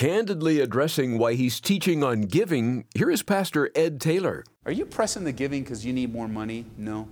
Candidly 0.00 0.60
addressing 0.60 1.18
why 1.18 1.34
he's 1.34 1.60
teaching 1.60 2.02
on 2.02 2.22
giving, 2.22 2.86
here 2.94 3.10
is 3.10 3.22
Pastor 3.22 3.70
Ed 3.74 4.00
Taylor. 4.00 4.44
Are 4.64 4.72
you 4.72 4.86
pressing 4.86 5.24
the 5.24 5.32
giving 5.32 5.62
because 5.62 5.84
you 5.84 5.92
need 5.92 6.10
more 6.10 6.26
money? 6.26 6.64
No. 6.78 7.06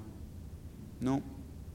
No. 0.99 1.23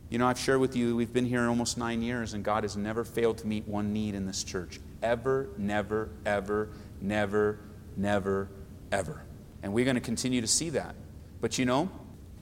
You 0.10 0.18
know, 0.18 0.26
I've 0.26 0.40
shared 0.40 0.60
with 0.60 0.76
you, 0.76 0.96
we've 0.96 1.14
been 1.14 1.28
here 1.28 1.48
almost 1.48 1.78
nine 1.78 2.02
years, 2.02 2.34
and 2.34 2.44
God 2.44 2.64
has 2.64 2.76
never 2.76 3.04
failed 3.04 3.38
to 3.38 3.48
meet 3.48 3.68
one 3.68 3.94
need 3.94 4.16
in 4.16 4.26
this 4.26 4.44
church. 4.44 4.80
Ever, 5.04 5.50
never, 5.56 6.10
ever, 6.26 6.70
never, 7.00 7.60
never, 7.96 8.50
ever. 8.92 9.24
And 9.62 9.72
we're 9.72 9.86
going 9.86 9.94
to 9.94 10.02
continue 10.02 10.42
to 10.42 10.48
see 10.48 10.72
that. 10.72 10.96
But 11.42 11.60
you 11.60 11.66
know, 11.66 11.92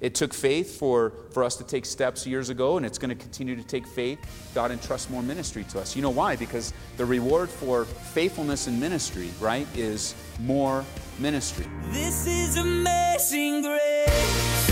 it 0.02 0.16
took 0.16 0.34
faith 0.34 0.78
for, 0.78 1.14
for 1.30 1.44
us 1.44 1.56
to 1.58 1.64
take 1.64 1.86
steps 1.86 2.26
years 2.26 2.50
ago, 2.50 2.78
and 2.78 2.86
it's 2.86 2.98
going 2.98 3.10
to 3.10 3.16
continue 3.16 3.56
to 3.56 3.64
take 3.64 3.88
faith. 3.88 4.20
God 4.54 4.72
entrusts 4.72 5.10
more 5.10 5.22
ministry 5.22 5.64
to 5.66 5.80
us. 5.80 5.96
You 5.96 6.02
know 6.02 6.10
why? 6.10 6.36
Because 6.36 6.74
the 6.98 7.06
reward 7.06 7.50
for 7.50 7.86
faithfulness 7.86 8.68
in 8.68 8.80
ministry, 8.80 9.30
right, 9.40 9.68
is 9.78 10.16
more 10.40 10.84
ministry. 11.20 11.68
This 11.92 12.26
is 12.26 12.58
amazing 12.58 13.62
grace. 13.62 14.72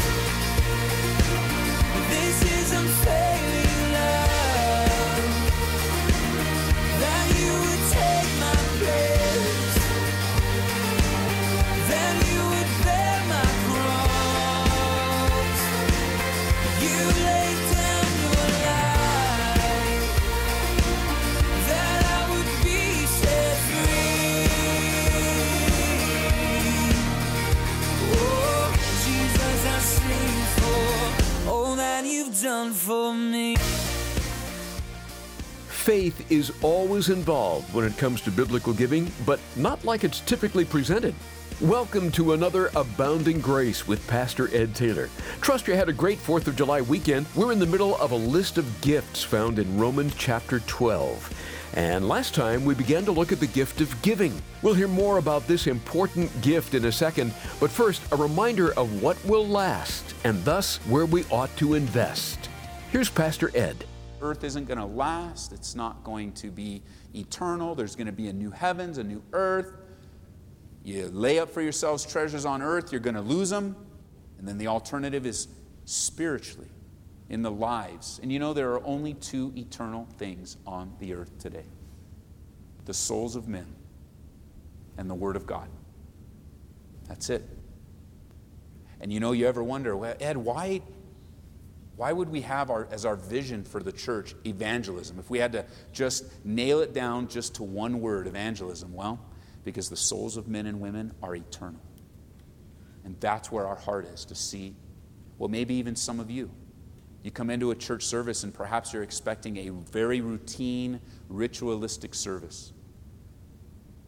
Is 36.29 36.51
always 36.61 37.09
involved 37.09 37.73
when 37.73 37.85
it 37.85 37.97
comes 37.97 38.21
to 38.21 38.31
biblical 38.31 38.73
giving, 38.73 39.11
but 39.25 39.39
not 39.55 39.83
like 39.83 40.03
it's 40.03 40.21
typically 40.21 40.65
presented. 40.65 41.15
Welcome 41.61 42.09
to 42.11 42.33
another 42.33 42.69
Abounding 42.75 43.41
Grace 43.41 43.85
with 43.85 44.07
Pastor 44.07 44.49
Ed 44.55 44.73
Taylor. 44.73 45.09
Trust 45.41 45.67
you 45.67 45.73
had 45.73 45.89
a 45.89 45.93
great 45.93 46.17
4th 46.17 46.47
of 46.47 46.55
July 46.55 46.79
weekend. 46.79 47.25
We're 47.35 47.51
in 47.51 47.59
the 47.59 47.65
middle 47.65 47.97
of 47.97 48.11
a 48.11 48.15
list 48.15 48.57
of 48.57 48.81
gifts 48.81 49.23
found 49.23 49.59
in 49.59 49.77
Romans 49.77 50.15
chapter 50.15 50.61
12. 50.61 51.33
And 51.73 52.07
last 52.07 52.33
time 52.33 52.63
we 52.63 52.75
began 52.75 53.03
to 53.05 53.11
look 53.11 53.31
at 53.31 53.39
the 53.39 53.47
gift 53.47 53.81
of 53.81 54.01
giving. 54.01 54.41
We'll 54.61 54.73
hear 54.73 54.87
more 54.87 55.17
about 55.17 55.47
this 55.47 55.67
important 55.67 56.41
gift 56.41 56.75
in 56.75 56.85
a 56.85 56.91
second, 56.91 57.33
but 57.59 57.69
first, 57.69 58.01
a 58.11 58.15
reminder 58.15 58.73
of 58.73 59.03
what 59.03 59.23
will 59.25 59.45
last 59.45 60.15
and 60.23 60.43
thus 60.45 60.77
where 60.87 61.05
we 61.05 61.25
ought 61.25 61.55
to 61.57 61.73
invest. 61.73 62.49
Here's 62.91 63.09
Pastor 63.09 63.51
Ed. 63.53 63.85
Earth 64.21 64.43
isn't 64.43 64.65
going 64.65 64.79
to 64.79 64.85
last, 64.85 65.53
it's 65.53 65.75
not 65.75 66.03
going 66.03 66.31
to 66.33 66.51
be 66.51 66.81
eternal. 67.13 67.75
There's 67.75 67.95
going 67.95 68.07
to 68.07 68.13
be 68.13 68.27
a 68.27 68.33
new 68.33 68.51
heavens, 68.51 68.97
a 68.97 69.03
new 69.03 69.23
earth. 69.33 69.73
You 70.83 71.07
lay 71.07 71.39
up 71.39 71.49
for 71.49 71.61
yourselves 71.61 72.05
treasures 72.05 72.45
on 72.45 72.61
earth, 72.61 72.91
you're 72.91 73.01
going 73.01 73.15
to 73.15 73.21
lose 73.21 73.49
them. 73.49 73.75
And 74.37 74.47
then 74.47 74.57
the 74.57 74.67
alternative 74.67 75.25
is 75.25 75.49
spiritually, 75.85 76.69
in 77.29 77.43
the 77.43 77.51
lives. 77.51 78.19
And 78.21 78.31
you 78.31 78.39
know, 78.39 78.53
there 78.53 78.71
are 78.71 78.85
only 78.85 79.13
two 79.13 79.53
eternal 79.55 80.07
things 80.17 80.57
on 80.65 80.93
the 80.99 81.13
earth 81.13 81.37
today 81.39 81.65
the 82.85 82.93
souls 82.93 83.35
of 83.35 83.47
men 83.47 83.67
and 84.97 85.07
the 85.07 85.13
Word 85.13 85.35
of 85.35 85.45
God. 85.45 85.69
That's 87.07 87.29
it. 87.29 87.47
And 88.99 89.13
you 89.13 89.19
know, 89.19 89.31
you 89.31 89.47
ever 89.47 89.63
wonder, 89.63 89.95
well, 89.95 90.15
Ed, 90.19 90.37
why, 90.37 90.81
why 91.99 92.13
would 92.13 92.29
we 92.29 92.39
have 92.39 92.69
our, 92.69 92.87
as 92.91 93.03
our 93.03 93.17
vision 93.17 93.65
for 93.65 93.83
the 93.83 93.91
church 93.91 94.33
evangelism? 94.45 95.19
If 95.19 95.29
we 95.29 95.37
had 95.37 95.51
to 95.51 95.65
just 95.91 96.23
nail 96.45 96.79
it 96.79 96.93
down 96.93 97.27
just 97.27 97.55
to 97.55 97.63
one 97.63 97.99
word, 97.99 98.25
evangelism, 98.25 98.93
well, 98.93 99.19
because 99.65 99.89
the 99.89 99.97
souls 99.97 100.37
of 100.37 100.47
men 100.47 100.65
and 100.65 100.79
women 100.79 101.11
are 101.21 101.35
eternal. 101.35 101.81
And 103.03 103.19
that's 103.19 103.51
where 103.51 103.67
our 103.67 103.75
heart 103.75 104.05
is 104.05 104.23
to 104.25 104.35
see, 104.35 104.77
well, 105.37 105.49
maybe 105.49 105.75
even 105.75 105.93
some 105.93 106.21
of 106.21 106.31
you. 106.31 106.49
You 107.21 107.31
come 107.31 107.49
into 107.49 107.71
a 107.71 107.75
church 107.75 108.05
service 108.05 108.45
and 108.45 108.53
perhaps 108.53 108.93
you're 108.93 109.03
expecting 109.03 109.57
a 109.57 109.69
very 109.91 110.21
routine, 110.21 111.01
ritualistic 111.27 112.15
service. 112.15 112.71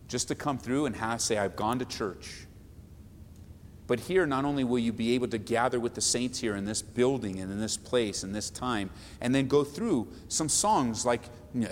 Just 0.07 0.29
to 0.29 0.35
come 0.35 0.57
through 0.57 0.85
and 0.85 0.95
have, 0.95 1.19
say, 1.19 1.37
I've 1.37 1.57
gone 1.57 1.79
to 1.79 1.85
church. 1.85 2.47
But 3.91 3.99
here, 3.99 4.25
not 4.25 4.45
only 4.45 4.63
will 4.63 4.79
you 4.79 4.93
be 4.93 5.15
able 5.15 5.27
to 5.27 5.37
gather 5.37 5.77
with 5.77 5.95
the 5.95 6.01
saints 6.01 6.39
here 6.39 6.55
in 6.55 6.63
this 6.63 6.81
building 6.81 7.41
and 7.41 7.51
in 7.51 7.59
this 7.59 7.75
place 7.75 8.23
and 8.23 8.33
this 8.33 8.49
time, 8.49 8.89
and 9.19 9.35
then 9.35 9.49
go 9.49 9.65
through 9.65 10.07
some 10.29 10.47
songs 10.47 11.05
like 11.05 11.23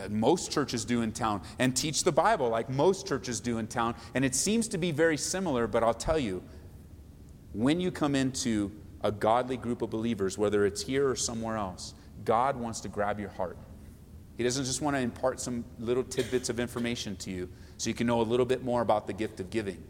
most 0.09 0.51
churches 0.51 0.83
do 0.83 1.01
in 1.01 1.13
town, 1.13 1.41
and 1.59 1.77
teach 1.77 2.03
the 2.03 2.11
Bible 2.11 2.49
like 2.49 2.69
most 2.69 3.07
churches 3.07 3.39
do 3.39 3.57
in 3.57 3.67
town. 3.67 3.95
And 4.15 4.25
it 4.25 4.35
seems 4.35 4.67
to 4.67 4.77
be 4.77 4.91
very 4.91 5.15
similar, 5.15 5.65
but 5.65 5.81
I'll 5.81 5.93
tell 5.93 6.19
you, 6.19 6.43
when 7.53 7.79
you 7.79 7.89
come 7.89 8.15
into 8.15 8.69
a 9.01 9.13
godly 9.13 9.55
group 9.55 9.81
of 9.81 9.89
believers, 9.89 10.37
whether 10.37 10.65
it's 10.65 10.81
here 10.81 11.09
or 11.09 11.15
somewhere 11.15 11.55
else, 11.55 11.93
God 12.25 12.57
wants 12.57 12.81
to 12.81 12.89
grab 12.89 13.21
your 13.21 13.29
heart. 13.29 13.55
He 14.35 14.43
doesn't 14.43 14.65
just 14.65 14.81
want 14.81 14.97
to 14.97 15.01
impart 15.01 15.39
some 15.39 15.63
little 15.79 16.03
tidbits 16.03 16.49
of 16.49 16.59
information 16.59 17.15
to 17.15 17.31
you 17.31 17.47
so 17.77 17.89
you 17.89 17.93
can 17.93 18.07
know 18.07 18.19
a 18.19 18.23
little 18.23 18.45
bit 18.45 18.61
more 18.61 18.81
about 18.81 19.07
the 19.07 19.13
gift 19.13 19.39
of 19.39 19.49
giving. 19.49 19.81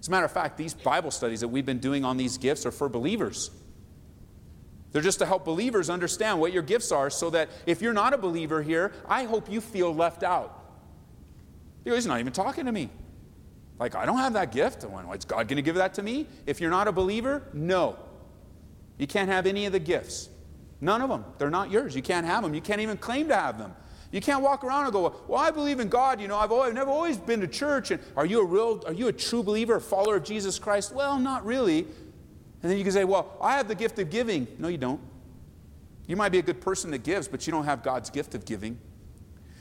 As 0.00 0.08
a 0.08 0.10
matter 0.10 0.24
of 0.24 0.32
fact, 0.32 0.56
these 0.56 0.74
Bible 0.74 1.10
studies 1.10 1.40
that 1.40 1.48
we've 1.48 1.66
been 1.66 1.78
doing 1.78 2.04
on 2.04 2.16
these 2.16 2.38
gifts 2.38 2.64
are 2.64 2.70
for 2.70 2.88
believers. 2.88 3.50
They're 4.92 5.02
just 5.02 5.18
to 5.18 5.26
help 5.26 5.44
believers 5.44 5.90
understand 5.90 6.40
what 6.40 6.52
your 6.52 6.62
gifts 6.62 6.92
are 6.92 7.10
so 7.10 7.30
that 7.30 7.50
if 7.66 7.82
you're 7.82 7.92
not 7.92 8.14
a 8.14 8.18
believer 8.18 8.62
here, 8.62 8.92
I 9.08 9.24
hope 9.24 9.50
you 9.50 9.60
feel 9.60 9.94
left 9.94 10.22
out. 10.22 10.54
He's 11.84 12.06
not 12.06 12.20
even 12.20 12.32
talking 12.32 12.66
to 12.66 12.72
me. 12.72 12.90
Like, 13.78 13.94
I 13.94 14.06
don't 14.06 14.18
have 14.18 14.32
that 14.32 14.52
gift. 14.52 14.84
Is 14.84 15.24
God 15.24 15.48
going 15.48 15.56
to 15.56 15.62
give 15.62 15.76
that 15.76 15.94
to 15.94 16.02
me? 16.02 16.26
If 16.46 16.60
you're 16.60 16.70
not 16.70 16.88
a 16.88 16.92
believer, 16.92 17.42
no. 17.52 17.96
You 18.98 19.06
can't 19.06 19.28
have 19.28 19.46
any 19.46 19.66
of 19.66 19.72
the 19.72 19.78
gifts. 19.78 20.28
None 20.80 21.02
of 21.02 21.08
them. 21.08 21.24
They're 21.38 21.50
not 21.50 21.70
yours. 21.70 21.94
You 21.94 22.02
can't 22.02 22.26
have 22.26 22.42
them. 22.42 22.54
You 22.54 22.60
can't 22.60 22.80
even 22.80 22.96
claim 22.96 23.28
to 23.28 23.36
have 23.36 23.58
them. 23.58 23.74
You 24.10 24.20
can't 24.20 24.42
walk 24.42 24.64
around 24.64 24.84
and 24.84 24.92
go, 24.92 25.14
"Well, 25.26 25.40
I 25.40 25.50
believe 25.50 25.80
in 25.80 25.88
God. 25.88 26.20
You 26.20 26.28
know, 26.28 26.36
I've, 26.36 26.50
always, 26.50 26.70
I've 26.70 26.74
never 26.74 26.90
always 26.90 27.18
been 27.18 27.40
to 27.40 27.46
church." 27.46 27.90
And 27.90 28.02
are 28.16 28.24
you 28.24 28.40
a 28.40 28.44
real? 28.44 28.82
Are 28.86 28.92
you 28.92 29.08
a 29.08 29.12
true 29.12 29.42
believer, 29.42 29.76
a 29.76 29.80
follower 29.80 30.16
of 30.16 30.24
Jesus 30.24 30.58
Christ? 30.58 30.94
Well, 30.94 31.18
not 31.18 31.44
really. 31.44 31.80
And 31.80 32.70
then 32.70 32.78
you 32.78 32.84
can 32.84 32.92
say, 32.92 33.04
"Well, 33.04 33.36
I 33.40 33.56
have 33.56 33.68
the 33.68 33.74
gift 33.74 33.98
of 33.98 34.10
giving." 34.10 34.48
No, 34.58 34.68
you 34.68 34.78
don't. 34.78 35.00
You 36.06 36.16
might 36.16 36.32
be 36.32 36.38
a 36.38 36.42
good 36.42 36.60
person 36.60 36.90
that 36.92 37.02
gives, 37.04 37.28
but 37.28 37.46
you 37.46 37.52
don't 37.52 37.64
have 37.64 37.82
God's 37.82 38.08
gift 38.08 38.34
of 38.34 38.46
giving. 38.46 38.78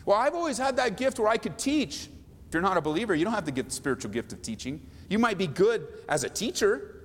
Well, 0.05 0.17
I've 0.17 0.33
always 0.33 0.57
had 0.57 0.77
that 0.77 0.95
gift 0.95 1.19
where 1.19 1.27
I 1.27 1.37
could 1.37 1.57
teach. 1.57 2.07
If 2.47 2.53
you're 2.53 2.61
not 2.61 2.77
a 2.77 2.81
believer, 2.81 3.13
you 3.13 3.25
don't 3.25 3.33
have 3.33 3.45
the 3.45 3.51
gift, 3.51 3.73
spiritual 3.73 4.11
gift 4.11 4.31
of 4.31 4.41
teaching. 4.41 4.81
You 5.09 5.19
might 5.19 5.37
be 5.37 5.47
good 5.47 5.85
as 6.07 6.23
a 6.23 6.29
teacher. 6.29 7.03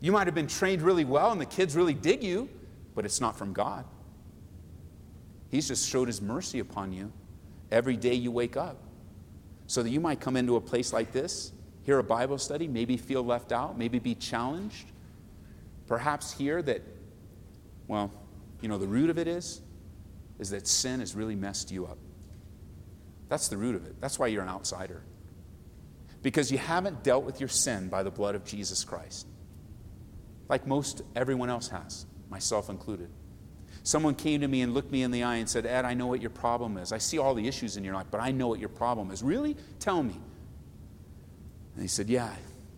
You 0.00 0.12
might 0.12 0.28
have 0.28 0.34
been 0.36 0.46
trained 0.46 0.82
really 0.82 1.04
well, 1.04 1.32
and 1.32 1.40
the 1.40 1.46
kids 1.46 1.74
really 1.74 1.94
dig 1.94 2.22
you, 2.22 2.48
but 2.94 3.04
it's 3.04 3.20
not 3.20 3.36
from 3.36 3.52
God. 3.52 3.84
He's 5.50 5.68
just 5.68 5.88
showed 5.88 6.08
His 6.08 6.20
mercy 6.20 6.58
upon 6.58 6.92
you 6.92 7.12
every 7.70 7.96
day 7.96 8.14
you 8.14 8.30
wake 8.30 8.56
up. 8.56 8.82
So 9.66 9.82
that 9.82 9.90
you 9.90 10.00
might 10.00 10.20
come 10.20 10.36
into 10.36 10.56
a 10.56 10.60
place 10.60 10.92
like 10.92 11.12
this, 11.12 11.52
hear 11.82 11.98
a 11.98 12.04
Bible 12.04 12.38
study, 12.38 12.68
maybe 12.68 12.96
feel 12.96 13.22
left 13.22 13.52
out, 13.52 13.76
maybe 13.76 13.98
be 13.98 14.14
challenged. 14.14 14.86
Perhaps 15.86 16.32
hear 16.32 16.62
that, 16.62 16.82
well, 17.86 18.10
you 18.60 18.68
know, 18.68 18.78
the 18.78 18.86
root 18.86 19.10
of 19.10 19.18
it 19.18 19.28
is, 19.28 19.60
is 20.38 20.50
that 20.50 20.66
sin 20.66 21.00
has 21.00 21.14
really 21.14 21.34
messed 21.34 21.70
you 21.70 21.86
up. 21.86 21.98
That's 23.28 23.48
the 23.48 23.56
root 23.56 23.74
of 23.74 23.86
it. 23.86 24.00
That's 24.00 24.18
why 24.18 24.28
you're 24.28 24.42
an 24.42 24.48
outsider. 24.48 25.02
Because 26.22 26.50
you 26.50 26.58
haven't 26.58 27.02
dealt 27.02 27.24
with 27.24 27.40
your 27.40 27.48
sin 27.48 27.88
by 27.88 28.02
the 28.02 28.10
blood 28.10 28.34
of 28.34 28.44
Jesus 28.44 28.84
Christ. 28.84 29.26
Like 30.48 30.66
most 30.66 31.02
everyone 31.14 31.50
else 31.50 31.68
has, 31.68 32.06
myself 32.30 32.70
included. 32.70 33.10
Someone 33.88 34.14
came 34.14 34.42
to 34.42 34.48
me 34.48 34.60
and 34.60 34.74
looked 34.74 34.92
me 34.92 35.02
in 35.02 35.10
the 35.10 35.22
eye 35.22 35.36
and 35.36 35.48
said, 35.48 35.64
Ed, 35.64 35.86
I 35.86 35.94
know 35.94 36.06
what 36.06 36.20
your 36.20 36.28
problem 36.28 36.76
is. 36.76 36.92
I 36.92 36.98
see 36.98 37.16
all 37.16 37.34
the 37.34 37.48
issues 37.48 37.78
in 37.78 37.84
your 37.84 37.94
life, 37.94 38.08
but 38.10 38.20
I 38.20 38.32
know 38.32 38.46
what 38.46 38.60
your 38.60 38.68
problem 38.68 39.10
is. 39.10 39.22
Really? 39.22 39.56
Tell 39.78 40.02
me. 40.02 40.20
And 41.72 41.80
he 41.80 41.88
said, 41.88 42.10
Yeah, 42.10 42.30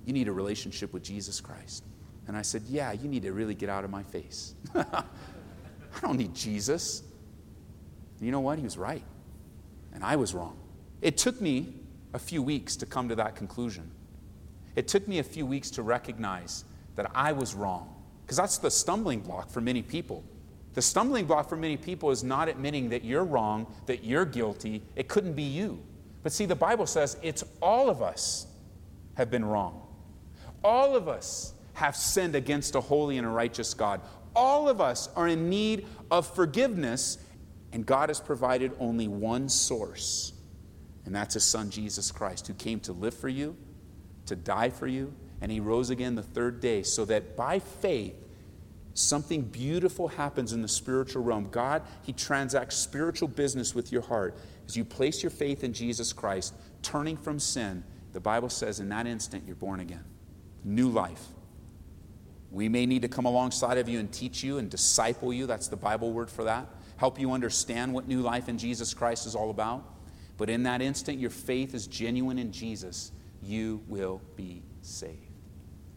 you 0.05 0.13
need 0.13 0.29
a 0.29 0.33
relationship 0.33 0.93
with 0.93 1.03
Jesus 1.03 1.41
Christ. 1.41 1.83
And 2.29 2.37
I 2.37 2.43
said, 2.43 2.63
Yeah, 2.69 2.93
you 2.93 3.09
need 3.09 3.23
to 3.23 3.33
really 3.33 3.57
get 3.57 3.69
out 3.69 3.83
of 3.83 3.91
my 3.91 4.05
face. 4.05 4.55
I 4.77 5.03
don't 6.01 6.17
need 6.17 6.33
Jesus. 6.33 7.03
And 8.19 8.27
you 8.27 8.31
know 8.31 8.39
what? 8.39 8.59
He 8.59 8.63
was 8.63 8.79
right. 8.79 9.03
And 9.93 10.05
I 10.05 10.15
was 10.15 10.33
wrong. 10.33 10.61
It 11.03 11.19
took 11.19 11.41
me 11.41 11.75
a 12.15 12.21
few 12.21 12.41
weeks 12.41 12.77
to 12.77 12.87
come 12.87 13.09
to 13.09 13.17
that 13.17 13.35
conclusion. 13.35 13.91
It 14.77 14.87
took 14.87 15.09
me 15.09 15.19
a 15.19 15.25
few 15.25 15.45
weeks 15.45 15.71
to 15.73 15.83
recognize 15.83 16.65
that 16.95 17.11
I 17.17 17.33
was 17.33 17.57
wrong. 17.57 17.97
Because 18.23 18.37
that's 18.37 18.59
the 18.59 18.71
stumbling 18.71 19.23
block 19.23 19.51
for 19.51 19.61
many 19.61 19.83
people. 19.83 20.23
The 20.75 20.83
stumbling 20.83 21.27
block 21.27 21.49
for 21.49 21.57
many 21.57 21.77
people 21.77 22.11
is 22.11 22.23
not 22.23 22.49
admitting 22.49 22.91
that 22.91 23.05
you're 23.05 23.25
wrong, 23.25 23.67
that 23.87 24.05
you're 24.05 24.25
guilty. 24.25 24.83
It 24.95 25.09
couldn't 25.09 25.33
be 25.33 25.43
you. 25.43 25.83
But 26.23 26.33
see, 26.33 26.47
the 26.47 26.55
Bible 26.55 26.87
says 26.87 27.17
it's 27.23 27.45
all 27.61 27.91
of 27.91 28.03
us 28.03 28.47
have 29.15 29.31
been 29.31 29.45
wrong. 29.45 29.83
All 30.63 30.95
of 30.95 31.09
us 31.09 31.55
have 31.75 31.97
sinned 31.97 32.35
against 32.35 32.75
a 32.75 32.81
holy 32.81 33.19
and 33.19 33.27
a 33.27 33.31
righteous 33.31 33.75
God. 33.75 34.01
All 34.37 34.69
of 34.69 34.81
us 34.81 35.09
are 35.17 35.27
in 35.27 35.49
need 35.49 35.87
of 36.11 36.27
forgiveness, 36.27 37.19
and 37.73 37.85
God 37.85 38.11
has 38.11 38.21
provided 38.21 38.73
only 38.79 39.09
one 39.09 39.49
source, 39.49 40.33
and 41.05 41.15
that's 41.15 41.35
His 41.35 41.45
Son, 41.45 41.71
Jesus 41.71 42.13
Christ, 42.13 42.47
who 42.47 42.55
came 42.55 42.81
to 42.81 42.93
live 42.93 43.15
for 43.15 43.29
you, 43.29 43.57
to 44.27 44.37
die 44.37 44.71
for 44.71 44.87
you, 44.87 45.13
and 45.41 45.51
He 45.51 45.59
rose 45.59 45.91
again 45.91 46.15
the 46.15 46.23
third 46.23 46.61
day, 46.61 46.83
so 46.83 47.05
that 47.07 47.37
by 47.37 47.59
faith, 47.59 48.15
something 48.95 49.43
beautiful 49.43 50.09
happens 50.09 50.53
in 50.53 50.63
the 50.63 50.69
spiritual 50.69 51.23
realm. 51.23 51.49
God, 51.51 51.83
He 52.03 52.13
transacts 52.13 52.77
spiritual 52.77 53.29
business 53.29 53.75
with 53.75 53.93
your 53.93 54.03
heart. 54.03 54.37
As 54.67 54.77
you 54.77 54.85
place 54.85 55.23
your 55.23 55.31
faith 55.31 55.65
in 55.65 55.73
Jesus 55.73 56.13
Christ, 56.13 56.55
turning 56.83 57.17
from 57.17 57.39
sin, 57.39 57.85
the 58.13 58.21
Bible 58.21 58.49
says 58.49 58.81
in 58.81 58.89
that 58.89 59.07
instant 59.07 59.45
you're 59.47 59.57
born 59.57 59.81
again. 59.81 60.05
New 60.65 60.89
life. 60.89 61.25
We 62.51 62.69
may 62.69 62.85
need 62.85 63.03
to 63.03 63.09
come 63.09 63.27
alongside 63.27 63.79
of 63.79 63.89
you 63.89 64.01
and 64.01 64.13
teach 64.13 64.43
you 64.43 64.59
and 64.59 64.69
disciple 64.69 65.33
you. 65.33 65.47
That's 65.47 65.69
the 65.69 65.77
Bible 65.77 66.13
word 66.13 66.31
for 66.31 66.45
that. 66.45 66.67
Help 66.97 67.19
you 67.19 67.33
understand 67.33 67.95
what 67.95 68.09
new 68.09 68.21
life 68.21 68.49
in 68.49 68.59
Jesus 68.59 68.93
Christ 68.93 69.27
is 69.27 69.35
all 69.35 69.51
about. 69.51 69.85
But 70.37 70.51
in 70.51 70.65
that 70.65 70.83
instant, 70.83 71.19
your 71.19 71.31
faith 71.31 71.75
is 71.75 71.87
genuine 71.87 72.39
in 72.39 72.51
Jesus, 72.51 73.13
you 73.43 73.83
will 73.87 74.21
be 74.37 74.63
saved. 74.83 75.31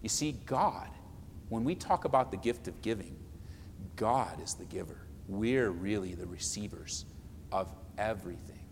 You 0.02 0.10
see, 0.10 0.34
God, 0.46 0.90
when 1.54 1.64
we 1.64 1.76
talk 1.76 2.06
about 2.06 2.32
the 2.32 2.38
gift 2.38 2.68
of 2.68 2.82
giving, 2.82 3.16
God 3.96 4.42
is 4.42 4.56
the 4.56 4.66
giver. 4.66 4.98
We're 5.28 5.70
really 5.70 6.16
the 6.16 6.26
receivers 6.26 7.06
of 7.52 7.72
everything. 7.98 8.66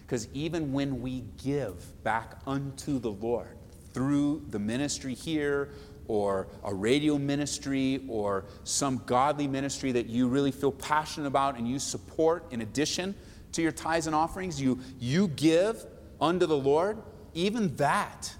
Because 0.00 0.26
even 0.34 0.72
when 0.72 1.00
we 1.00 1.22
give 1.42 2.02
back 2.02 2.38
unto 2.46 2.98
the 2.98 3.12
Lord 3.12 3.56
through 3.94 4.44
the 4.50 4.58
ministry 4.58 5.14
here 5.14 5.70
or 6.08 6.48
a 6.64 6.74
radio 6.74 7.18
ministry 7.18 8.04
or 8.08 8.46
some 8.64 9.00
godly 9.06 9.46
ministry 9.46 9.92
that 9.92 10.08
you 10.08 10.26
really 10.26 10.50
feel 10.50 10.72
passionate 10.72 11.28
about 11.28 11.56
and 11.56 11.68
you 11.68 11.78
support 11.78 12.44
in 12.50 12.62
addition 12.62 13.14
to 13.52 13.62
your 13.62 13.72
tithes 13.72 14.08
and 14.08 14.16
offerings, 14.16 14.60
you, 14.60 14.80
you 14.98 15.28
give 15.28 15.86
unto 16.20 16.46
the 16.46 16.58
Lord, 16.58 16.98
even 17.32 17.76
that 17.76 18.34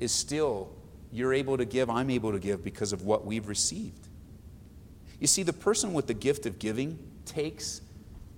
is 0.00 0.10
still, 0.10 0.75
you're 1.16 1.32
able 1.32 1.56
to 1.56 1.64
give, 1.64 1.88
I'm 1.88 2.10
able 2.10 2.32
to 2.32 2.38
give 2.38 2.62
because 2.62 2.92
of 2.92 3.02
what 3.02 3.24
we've 3.24 3.48
received. 3.48 4.08
You 5.18 5.26
see, 5.26 5.42
the 5.42 5.52
person 5.52 5.94
with 5.94 6.06
the 6.06 6.14
gift 6.14 6.44
of 6.44 6.58
giving 6.58 6.98
takes 7.24 7.80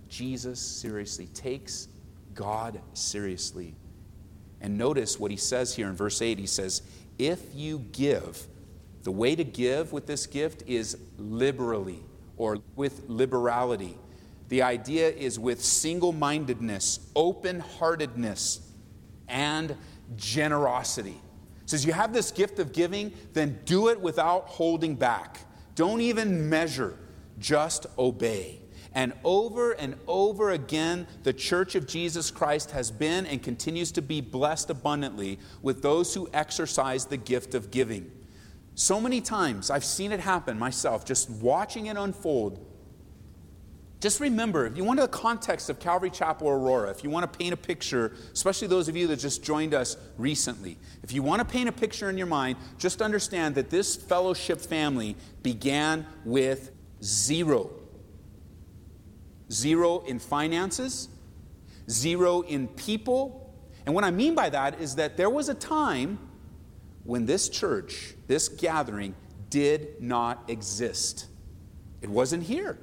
Jesus 0.09 0.61
seriously, 0.61 1.27
takes 1.27 1.89
God 2.35 2.81
seriously. 2.95 3.75
And 4.61 4.79
notice 4.79 5.19
what 5.19 5.31
he 5.31 5.37
says 5.37 5.75
here 5.75 5.89
in 5.89 5.95
verse 5.95 6.23
8. 6.23 6.39
He 6.39 6.47
says, 6.47 6.83
if 7.19 7.41
you 7.53 7.81
give, 7.93 8.47
the 9.03 9.11
way 9.11 9.35
to 9.35 9.45
give 9.45 9.93
with 9.93 10.07
this 10.07 10.27
gift 10.27 10.63
is 10.67 10.97
liberally 11.19 12.03
or 12.37 12.59
with 12.77 13.03
liberality. 13.09 13.99
The 14.49 14.63
idea 14.63 15.09
is 15.09 15.39
with 15.39 15.63
single 15.63 16.13
mindedness, 16.13 17.01
open 17.17 17.61
heartedness, 17.61 18.61
and 19.29 19.77
generosity. 20.17 21.21
Says 21.69 21.85
you 21.85 21.93
have 21.93 22.15
this 22.15 22.31
gift 22.31 22.61
of 22.61 22.73
giving, 22.73 23.13
then 23.35 23.61
do 23.67 23.89
it 23.89 24.01
without 24.01 24.47
holding 24.47 24.95
back. 24.95 25.41
Don't 25.75 26.01
even 26.01 26.49
measure, 26.49 26.97
just 27.39 27.85
obey. 27.99 28.63
And 28.95 29.13
over 29.23 29.73
and 29.73 29.97
over 30.07 30.53
again, 30.53 31.07
the 31.25 31.35
Church 31.35 31.75
of 31.75 31.87
Jesus 31.87 32.31
Christ 32.31 32.71
has 32.71 32.91
been 32.91 33.27
and 33.27 33.43
continues 33.43 33.93
to 33.93 34.01
be 34.01 34.23
blessed 34.23 34.71
abundantly 34.71 35.39
with 35.61 35.83
those 35.83 36.15
who 36.15 36.27
exercise 36.33 37.05
the 37.05 37.19
gift 37.19 37.55
of 37.55 37.71
giving. 37.71 38.11
So 38.75 38.99
many 38.99 39.21
times 39.21 39.69
I've 39.69 39.85
seen 39.85 40.11
it 40.11 40.21
happen 40.21 40.59
myself, 40.59 41.05
just 41.05 41.29
watching 41.29 41.85
it 41.85 41.99
unfold. 41.99 42.65
Just 44.01 44.21
remember, 44.21 44.67
if 44.67 44.77
you 44.77 44.85
want 44.85 44.99
to 44.99 45.03
the 45.03 45.09
context 45.09 45.71
of 45.71 45.81
Calvary 45.81 46.11
Chapel 46.11 46.49
Aurora, 46.49 46.91
if 46.91 47.03
you 47.03 47.11
want 47.11 47.31
to 47.31 47.39
paint 47.39 47.53
a 47.53 47.57
picture, 47.57 48.13
especially 48.33 48.69
those 48.69 48.89
of 48.89 48.97
you 48.97 49.09
that 49.09 49.17
just 49.17 49.43
joined 49.43 49.75
us 49.75 49.97
recently, 50.17 50.79
if 51.03 51.13
you 51.13 51.23
want 51.23 51.41
to 51.41 51.45
paint 51.45 51.69
a 51.69 51.73
picture 51.73 52.09
in 52.09 52.17
your 52.17 52.29
mind, 52.29 52.59
just 52.79 53.03
understand 53.03 53.57
that 53.57 53.71
this 53.71 53.97
fellowship 53.97 54.61
family 54.61 55.17
began 55.43 56.07
with 56.25 56.71
zero 57.03 57.71
zero 59.51 60.01
in 60.01 60.19
finances, 60.19 61.09
zero 61.91 62.43
in 62.43 62.69
people. 62.69 63.55
And 63.87 63.95
what 63.95 64.05
I 64.05 64.11
mean 64.11 64.35
by 64.35 64.51
that 64.51 64.81
is 64.81 64.97
that 64.97 65.17
there 65.17 65.31
was 65.31 65.49
a 65.49 65.55
time 65.55 66.19
when 67.05 67.27
this 67.27 67.49
church, 67.49 68.15
this 68.27 68.49
gathering, 68.49 69.15
did 69.51 70.01
not 70.03 70.45
exist. 70.49 71.27
It 72.03 72.11
wasn't 72.11 72.43
here. 72.43 72.79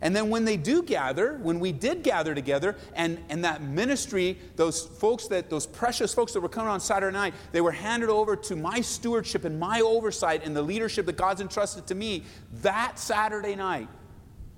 And 0.00 0.16
then 0.16 0.30
when 0.30 0.44
they 0.44 0.56
do 0.56 0.82
gather, 0.82 1.38
when 1.42 1.60
we 1.60 1.72
did 1.72 2.02
gather 2.02 2.34
together, 2.34 2.76
and, 2.94 3.18
and 3.28 3.44
that 3.44 3.62
ministry, 3.62 4.38
those 4.56 4.84
folks 4.86 5.28
that, 5.28 5.50
those 5.50 5.66
precious 5.66 6.14
folks 6.14 6.32
that 6.32 6.40
were 6.40 6.48
coming 6.48 6.70
on 6.70 6.80
Saturday 6.80 7.14
night, 7.14 7.34
they 7.52 7.60
were 7.60 7.72
handed 7.72 8.08
over 8.08 8.34
to 8.36 8.56
my 8.56 8.80
stewardship 8.80 9.44
and 9.44 9.58
my 9.60 9.80
oversight 9.80 10.44
and 10.44 10.56
the 10.56 10.62
leadership 10.62 11.06
that 11.06 11.16
God's 11.16 11.40
entrusted 11.40 11.86
to 11.88 11.94
me 11.94 12.24
that 12.62 12.98
Saturday 12.98 13.54
night. 13.54 13.88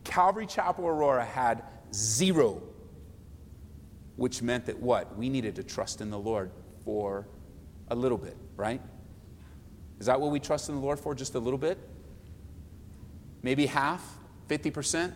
Calvary 0.04 0.46
Chapel 0.46 0.86
Aurora 0.86 1.24
had 1.24 1.62
zero, 1.92 2.62
which 4.16 4.42
meant 4.42 4.66
that 4.66 4.78
what? 4.78 5.16
We 5.16 5.28
needed 5.28 5.56
to 5.56 5.62
trust 5.62 6.00
in 6.00 6.10
the 6.10 6.18
Lord 6.18 6.50
for 6.84 7.26
a 7.88 7.94
little 7.94 8.18
bit, 8.18 8.36
right? 8.56 8.80
Is 9.98 10.06
that 10.06 10.20
what 10.20 10.30
we 10.30 10.40
trust 10.40 10.68
in 10.68 10.74
the 10.74 10.80
Lord 10.80 10.98
for? 10.98 11.14
Just 11.14 11.34
a 11.34 11.38
little 11.38 11.58
bit? 11.58 11.78
Maybe 13.42 13.66
half? 13.66 14.18
50%? 14.48 15.12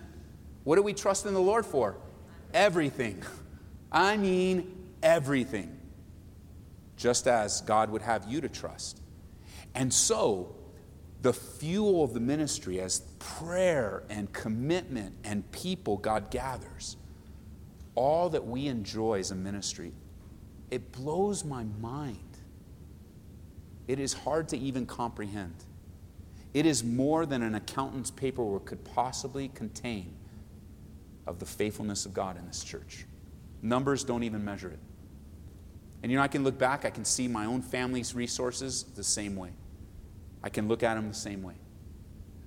What 0.68 0.76
do 0.76 0.82
we 0.82 0.92
trust 0.92 1.24
in 1.24 1.32
the 1.32 1.40
Lord 1.40 1.64
for? 1.64 1.96
Everything. 2.52 3.22
I 3.90 4.18
mean, 4.18 4.90
everything. 5.02 5.74
Just 6.94 7.26
as 7.26 7.62
God 7.62 7.88
would 7.88 8.02
have 8.02 8.30
you 8.30 8.42
to 8.42 8.50
trust. 8.50 9.00
And 9.74 9.90
so, 9.94 10.54
the 11.22 11.32
fuel 11.32 12.04
of 12.04 12.12
the 12.12 12.20
ministry 12.20 12.82
as 12.82 13.00
prayer 13.18 14.02
and 14.10 14.30
commitment 14.34 15.14
and 15.24 15.50
people 15.52 15.96
God 15.96 16.30
gathers, 16.30 16.98
all 17.94 18.28
that 18.28 18.46
we 18.46 18.66
enjoy 18.66 19.20
as 19.20 19.30
a 19.30 19.34
ministry, 19.34 19.94
it 20.70 20.92
blows 20.92 21.46
my 21.46 21.64
mind. 21.80 22.18
It 23.86 23.98
is 23.98 24.12
hard 24.12 24.50
to 24.50 24.58
even 24.58 24.84
comprehend. 24.84 25.64
It 26.52 26.66
is 26.66 26.84
more 26.84 27.24
than 27.24 27.42
an 27.42 27.54
accountant's 27.54 28.10
paperwork 28.10 28.66
could 28.66 28.84
possibly 28.84 29.48
contain 29.48 30.17
of 31.28 31.38
the 31.38 31.46
faithfulness 31.46 32.06
of 32.06 32.14
God 32.14 32.38
in 32.38 32.46
this 32.46 32.64
church. 32.64 33.04
Numbers 33.62 34.02
don't 34.02 34.22
even 34.22 34.44
measure 34.44 34.70
it. 34.70 34.78
And 36.02 36.10
you 36.10 36.16
know, 36.16 36.22
I 36.22 36.28
can 36.28 36.42
look 36.42 36.58
back, 36.58 36.84
I 36.84 36.90
can 36.90 37.04
see 37.04 37.28
my 37.28 37.44
own 37.44 37.60
family's 37.60 38.14
resources 38.14 38.84
the 38.96 39.04
same 39.04 39.36
way. 39.36 39.50
I 40.42 40.48
can 40.48 40.68
look 40.68 40.82
at 40.82 40.94
them 40.94 41.08
the 41.08 41.14
same 41.14 41.42
way. 41.42 41.54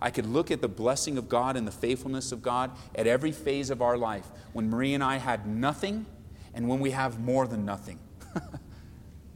I 0.01 0.09
could 0.09 0.25
look 0.25 0.49
at 0.49 0.61
the 0.61 0.67
blessing 0.67 1.17
of 1.17 1.29
God 1.29 1.55
and 1.55 1.67
the 1.67 1.71
faithfulness 1.71 2.31
of 2.31 2.41
God 2.41 2.71
at 2.95 3.05
every 3.05 3.31
phase 3.31 3.69
of 3.69 3.81
our 3.81 3.97
life 3.97 4.25
when 4.53 4.69
Marie 4.69 4.95
and 4.95 5.03
I 5.03 5.17
had 5.17 5.45
nothing 5.45 6.07
and 6.53 6.67
when 6.67 6.79
we 6.79 6.91
have 6.91 7.19
more 7.19 7.45
than 7.45 7.65
nothing. 7.65 7.99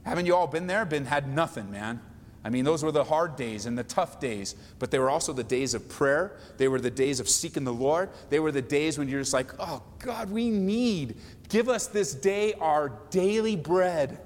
Haven't 0.04 0.26
you 0.26 0.34
all 0.34 0.48
been 0.48 0.66
there? 0.66 0.84
Been 0.84 1.04
had 1.04 1.32
nothing, 1.32 1.70
man. 1.70 2.00
I 2.46 2.48
mean, 2.48 2.64
those 2.64 2.84
were 2.84 2.92
the 2.92 3.02
hard 3.02 3.34
days 3.34 3.66
and 3.66 3.76
the 3.76 3.82
tough 3.82 4.20
days, 4.20 4.54
but 4.78 4.92
they 4.92 5.00
were 5.00 5.10
also 5.10 5.32
the 5.32 5.42
days 5.42 5.74
of 5.74 5.88
prayer. 5.88 6.36
They 6.58 6.68
were 6.68 6.80
the 6.80 6.92
days 6.92 7.18
of 7.18 7.28
seeking 7.28 7.64
the 7.64 7.72
Lord. 7.72 8.08
They 8.30 8.38
were 8.38 8.52
the 8.52 8.62
days 8.62 8.98
when 8.98 9.08
you're 9.08 9.18
just 9.20 9.32
like, 9.32 9.50
oh, 9.58 9.82
God, 9.98 10.30
we 10.30 10.48
need, 10.48 11.16
give 11.48 11.68
us 11.68 11.88
this 11.88 12.14
day 12.14 12.54
our 12.60 12.92
daily 13.10 13.56
bread. 13.56 14.20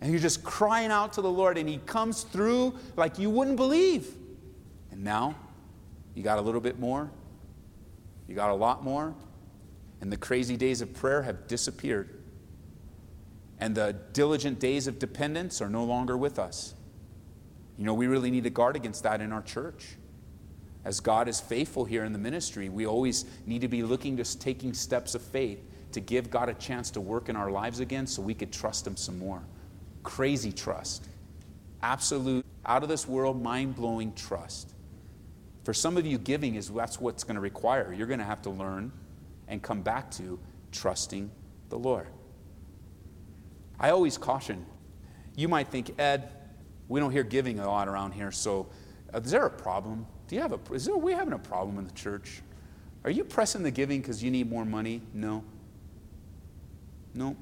And 0.00 0.10
you're 0.10 0.20
just 0.20 0.42
crying 0.42 0.90
out 0.90 1.12
to 1.12 1.22
the 1.22 1.30
Lord, 1.30 1.58
and 1.58 1.68
He 1.68 1.78
comes 1.86 2.24
through 2.24 2.74
like 2.96 3.20
you 3.20 3.30
wouldn't 3.30 3.56
believe. 3.56 4.12
And 4.90 5.04
now, 5.04 5.36
you 6.16 6.24
got 6.24 6.38
a 6.38 6.42
little 6.42 6.60
bit 6.60 6.80
more, 6.80 7.08
you 8.26 8.34
got 8.34 8.50
a 8.50 8.54
lot 8.54 8.82
more, 8.82 9.14
and 10.00 10.10
the 10.10 10.16
crazy 10.16 10.56
days 10.56 10.80
of 10.80 10.92
prayer 10.92 11.22
have 11.22 11.46
disappeared. 11.46 12.18
And 13.60 13.76
the 13.76 13.94
diligent 14.12 14.58
days 14.58 14.88
of 14.88 14.98
dependence 14.98 15.62
are 15.62 15.70
no 15.70 15.84
longer 15.84 16.16
with 16.16 16.40
us. 16.40 16.74
You 17.78 17.84
know, 17.84 17.94
we 17.94 18.08
really 18.08 18.30
need 18.30 18.44
to 18.44 18.50
guard 18.50 18.76
against 18.76 19.04
that 19.04 19.20
in 19.20 19.32
our 19.32 19.42
church. 19.42 19.96
As 20.84 21.00
God 21.00 21.28
is 21.28 21.40
faithful 21.40 21.84
here 21.84 22.04
in 22.04 22.12
the 22.12 22.18
ministry, 22.18 22.68
we 22.68 22.86
always 22.86 23.24
need 23.46 23.60
to 23.60 23.68
be 23.68 23.82
looking 23.82 24.16
to 24.16 24.38
taking 24.38 24.74
steps 24.74 25.14
of 25.14 25.22
faith 25.22 25.60
to 25.92 26.00
give 26.00 26.30
God 26.30 26.48
a 26.48 26.54
chance 26.54 26.90
to 26.92 27.00
work 27.00 27.28
in 27.28 27.36
our 27.36 27.50
lives 27.50 27.80
again 27.80 28.06
so 28.06 28.20
we 28.20 28.34
could 28.34 28.52
trust 28.52 28.86
Him 28.86 28.96
some 28.96 29.18
more 29.18 29.42
crazy 30.02 30.52
trust, 30.52 31.06
absolute, 31.82 32.44
out 32.64 32.82
of 32.82 32.88
this 32.88 33.06
world, 33.06 33.42
mind 33.42 33.76
blowing 33.76 34.12
trust. 34.14 34.72
For 35.64 35.74
some 35.74 35.98
of 35.98 36.06
you, 36.06 36.16
giving 36.16 36.54
is 36.54 36.70
that's 36.70 36.98
what's 36.98 37.24
going 37.24 37.34
to 37.34 37.42
require. 37.42 37.92
You're 37.92 38.06
going 38.06 38.18
to 38.18 38.24
have 38.24 38.40
to 38.42 38.50
learn 38.50 38.90
and 39.48 39.62
come 39.62 39.82
back 39.82 40.10
to 40.12 40.38
trusting 40.72 41.30
the 41.68 41.78
Lord. 41.78 42.06
I 43.78 43.90
always 43.90 44.16
caution. 44.16 44.64
You 45.36 45.48
might 45.48 45.68
think, 45.68 46.00
Ed, 46.00 46.30
we 46.88 47.00
don't 47.00 47.12
hear 47.12 47.22
giving 47.22 47.58
a 47.60 47.66
lot 47.66 47.88
around 47.88 48.12
here, 48.12 48.32
so 48.32 48.68
uh, 49.12 49.20
is 49.20 49.30
there 49.30 49.46
a 49.46 49.50
problem? 49.50 50.06
Do 50.26 50.36
you 50.36 50.42
have 50.42 50.52
a, 50.52 50.74
is 50.74 50.84
there, 50.84 50.96
we 50.96 51.12
having 51.12 51.34
a 51.34 51.38
problem 51.38 51.78
in 51.78 51.84
the 51.84 51.92
church? 51.92 52.42
Are 53.04 53.10
you 53.10 53.24
pressing 53.24 53.62
the 53.62 53.70
giving 53.70 54.00
because 54.00 54.22
you 54.22 54.30
need 54.30 54.50
more 54.50 54.64
money? 54.64 55.02
No. 55.14 55.44
No. 57.14 57.36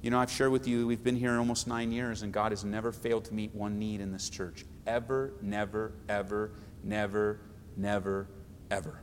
You 0.00 0.10
know, 0.10 0.18
I've 0.18 0.30
shared 0.30 0.50
with 0.50 0.66
you, 0.66 0.86
we've 0.86 1.02
been 1.02 1.16
here 1.16 1.36
almost 1.38 1.66
nine 1.66 1.92
years, 1.92 2.22
and 2.22 2.32
God 2.32 2.52
has 2.52 2.64
never 2.64 2.90
failed 2.92 3.24
to 3.26 3.34
meet 3.34 3.54
one 3.54 3.78
need 3.78 4.00
in 4.00 4.10
this 4.10 4.28
church. 4.28 4.64
Ever, 4.86 5.32
never, 5.40 5.92
ever, 6.08 6.50
never, 6.82 7.38
never, 7.76 8.26
ever. 8.70 9.00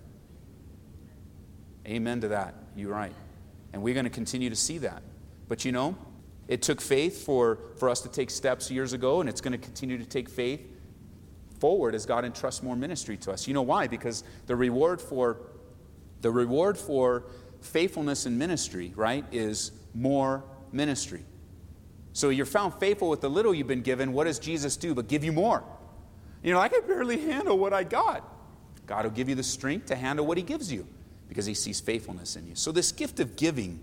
Amen 1.88 2.22
to 2.22 2.28
that. 2.30 2.56
You're 2.76 2.92
right. 2.92 3.14
And 3.72 3.82
we're 3.82 3.94
going 3.94 4.06
to 4.06 4.10
continue 4.10 4.50
to 4.50 4.56
see 4.56 4.80
that. 4.80 5.02
But 5.48 5.64
you 5.64 5.72
know, 5.72 5.96
it 6.50 6.64
took 6.64 6.82
faith 6.82 7.24
for, 7.24 7.60
for 7.78 7.90
us 7.90 8.02
to 8.02 8.10
take 8.10 8.32
steps 8.32 8.72
years 8.72 8.92
ago, 8.92 9.22
and 9.22 9.30
it's 9.30 9.40
going 9.40 9.52
to 9.52 9.58
continue 9.58 10.00
to 10.00 10.06
take 10.06 10.28
faith 10.28 10.68
forward 11.60 11.94
as 11.94 12.08
God 12.08 12.26
entrusts 12.26 12.64
more 12.64 12.76
ministry 12.76 13.18
to 13.18 13.32
us. 13.32 13.48
You 13.48 13.54
know 13.54 13.62
why? 13.62 13.88
Because 13.88 14.24
the 14.48 14.56
reward 14.56 15.00
for 15.00 15.38
the 16.22 16.32
reward 16.32 16.78
for 16.78 17.26
faithfulness 17.62 18.26
in 18.26 18.38
ministry, 18.38 18.92
right, 18.96 19.24
is 19.32 19.72
more 19.94 20.44
ministry. 20.72 21.24
So 22.14 22.30
you're 22.30 22.48
found 22.48 22.74
faithful 22.74 23.10
with 23.10 23.22
the 23.22 23.30
little 23.30 23.54
you've 23.54 23.68
been 23.68 23.84
given. 23.84 24.12
What 24.12 24.24
does 24.24 24.40
Jesus 24.40 24.76
do 24.76 24.96
but 24.96 25.08
give 25.08 25.24
you 25.24 25.32
more? 25.32 25.64
You 26.44 26.52
know, 26.52 26.60
I 26.60 26.68
can 26.68 26.86
barely 26.88 27.20
handle 27.20 27.60
what 27.60 27.74
I 27.74 27.84
got. 27.84 28.28
God 28.88 29.06
will 29.06 29.12
give 29.12 29.30
you 29.30 29.36
the 29.36 29.44
strength 29.44 29.86
to 29.86 29.96
handle 29.96 30.26
what 30.26 30.38
He 30.38 30.44
gives 30.44 30.74
you 30.74 30.88
because 31.28 31.46
He 31.46 31.54
sees 31.54 31.80
faithfulness 31.80 32.36
in 32.36 32.48
you. 32.48 32.56
So, 32.56 32.72
this 32.72 32.92
gift 32.92 33.20
of 33.20 33.36
giving, 33.36 33.80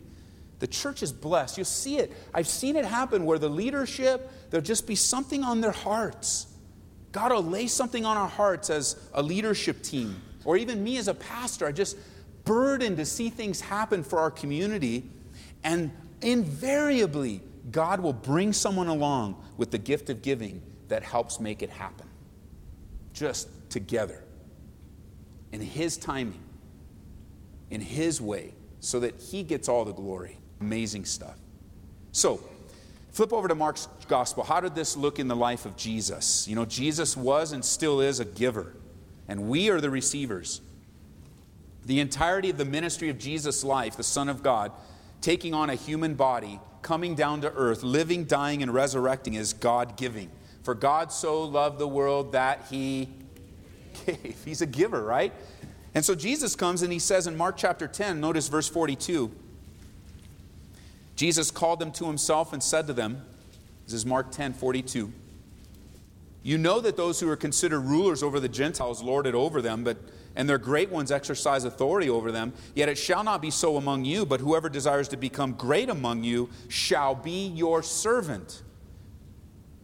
the 0.59 0.67
church 0.67 1.03
is 1.03 1.13
blessed. 1.13 1.59
You'll 1.59 1.65
see 1.67 1.99
it. 1.99 2.13
I've 2.33 2.49
seen 2.49 2.77
it 2.77 2.85
happen 2.85 3.25
where 3.25 3.39
the 3.39 3.49
leadership, 3.49 4.31
there'll 4.51 4.65
just 4.65 4.87
be 4.87 4.95
something 4.95 5.45
on 5.45 5.61
their 5.61 5.73
hearts. 5.73 6.47
God 7.13 7.33
will 7.33 7.45
lay 7.45 7.67
something 7.67 8.05
on 8.05 8.17
our 8.17 8.29
hearts 8.29 8.71
as 8.71 8.97
a 9.13 9.23
leadership 9.23 9.83
team, 9.83 10.21
or 10.45 10.57
even 10.57 10.83
me 10.83 10.97
as 10.97 11.09
a 11.09 11.15
pastor. 11.15 11.67
I 11.67 11.73
just 11.73 11.97
burdened 12.45 12.97
to 12.97 13.05
see 13.05 13.29
things 13.29 13.61
happen 13.61 14.03
for 14.03 14.19
our 14.19 14.31
community. 14.31 15.05
And 15.65 15.91
invariably, 16.23 17.43
God 17.71 18.01
will 18.01 18.13
bring 18.13 18.53
someone 18.53 18.89
along 18.89 19.43
with 19.57 19.71
the 19.71 19.79
gift 19.79 20.09
of 20.11 20.23
giving 20.23 20.63
that 20.89 21.03
helps 21.03 21.41
make 21.41 21.63
it 21.63 21.71
happen. 21.71 22.07
Just 23.13 23.49
together. 23.71 24.23
In 25.53 25.61
His 25.61 25.97
timing, 25.97 26.43
in 27.71 27.81
His 27.81 28.21
way, 28.21 28.55
so 28.81 29.01
that 29.01 29.21
He 29.21 29.43
gets 29.43 29.69
all 29.69 29.85
the 29.85 29.93
glory. 29.93 30.39
Amazing 30.61 31.05
stuff. 31.05 31.37
So, 32.13 32.41
flip 33.13 33.33
over 33.33 33.49
to 33.49 33.55
Mark's 33.55 33.89
gospel. 34.09 34.43
How 34.43 34.61
did 34.61 34.75
this 34.75 34.97
look 34.97 35.19
in 35.19 35.29
the 35.29 35.37
life 35.37 35.67
of 35.67 35.77
Jesus? 35.77 36.49
You 36.49 36.57
know, 36.57 36.65
Jesus 36.65 37.17
was 37.17 37.53
and 37.53 37.65
still 37.65 38.01
is 38.01 38.21
a 38.21 38.25
giver, 38.25 38.75
and 39.29 39.49
we 39.49 39.71
are 39.71 39.81
the 39.81 39.91
receivers. 39.91 40.61
The 41.85 42.01
entirety 42.01 42.51
of 42.51 42.59
the 42.59 42.65
ministry 42.65 43.11
of 43.11 43.19
Jesus' 43.19 43.63
life, 43.63 43.97
the 43.97 44.03
Son 44.03 44.29
of 44.29 44.43
God, 44.43 44.73
taking 45.21 45.55
on 45.55 45.71
a 45.71 45.75
human 45.75 46.15
body, 46.15 46.59
coming 46.83 47.15
down 47.15 47.41
to 47.43 47.53
earth, 47.53 47.83
living, 47.83 48.25
dying, 48.25 48.63
and 48.63 48.73
resurrecting 48.73 49.35
is 49.35 49.53
God 49.53 49.97
giving. 49.97 50.31
For 50.63 50.75
God 50.75 51.13
so 51.13 51.45
loved 51.45 51.79
the 51.79 51.87
world 51.87 52.33
that 52.33 52.67
he 52.71 53.09
gave. 54.05 54.37
He's 54.45 54.63
a 54.63 54.67
giver, 54.67 55.03
right? 55.03 55.33
And 55.95 56.05
so 56.05 56.15
Jesus 56.15 56.55
comes 56.55 56.83
and 56.83 56.93
he 56.93 56.99
says 56.99 57.27
in 57.27 57.37
Mark 57.37 57.57
chapter 57.57 57.87
10, 57.87 58.21
notice 58.21 58.49
verse 58.49 58.69
42. 58.69 59.33
Jesus 61.17 61.51
called 61.51 61.81
them 61.81 61.91
to 61.93 62.07
himself 62.07 62.53
and 62.53 62.63
said 62.63 62.87
to 62.87 62.93
them, 62.93 63.23
This 63.85 63.95
is 63.95 64.07
Mark 64.07 64.31
10 64.31 64.53
42. 64.53 65.13
You 66.43 66.59
know 66.59 66.81
that 66.81 66.97
those 66.97 67.19
who 67.19 67.29
are 67.29 67.37
considered 67.37 67.81
rulers 67.81 68.23
over 68.23 68.39
the 68.39 68.49
Gentiles 68.49 69.03
lord 69.03 69.27
it 69.27 69.35
over 69.35 69.61
them, 69.61 69.83
but 69.83 69.97
and 70.37 70.49
their 70.49 70.59
great 70.59 70.91
ones 70.91 71.11
exercise 71.11 71.65
authority 71.65 72.11
over 72.11 72.31
them. 72.31 72.53
Yet 72.75 72.91
it 72.91 72.99
shall 72.99 73.25
not 73.25 73.41
be 73.41 73.51
so 73.51 73.77
among 73.77 74.05
you, 74.05 74.27
but 74.27 74.41
whoever 74.41 74.69
desires 74.69 75.09
to 75.09 75.17
become 75.17 75.55
great 75.55 75.89
among 75.89 76.25
you 76.25 76.51
shall 76.69 77.15
be 77.15 77.49
your 77.49 77.83
servant. 77.83 78.63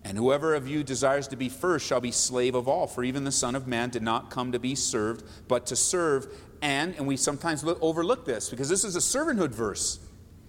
And 0.05 0.19
whoever 0.19 0.55
of 0.55 0.69
you 0.69 0.85
desires 0.85 1.29
to 1.29 1.37
be 1.37 1.49
first 1.49 1.87
shall 1.87 2.01
be 2.01 2.11
slave 2.11 2.55
of 2.55 2.69
all. 2.69 2.87
For 2.87 3.03
even 3.03 3.25
the 3.25 3.33
Son 3.33 3.55
of 3.55 3.67
Man 3.67 3.89
did 3.89 4.03
not 4.03 4.31
come 4.31 4.53
to 4.53 4.59
be 4.59 4.75
served, 4.75 5.25
but 5.49 5.67
to 5.67 5.77
serve. 5.77 6.27
And, 6.61 6.95
and 6.97 7.07
we 7.07 7.17
sometimes 7.17 7.65
look, 7.65 7.79
overlook 7.81 8.27
this 8.27 8.51
because 8.51 8.69
this 8.69 8.85
is 8.85 8.95
a 8.95 8.99
servanthood 8.99 9.51
verse. 9.51 10.01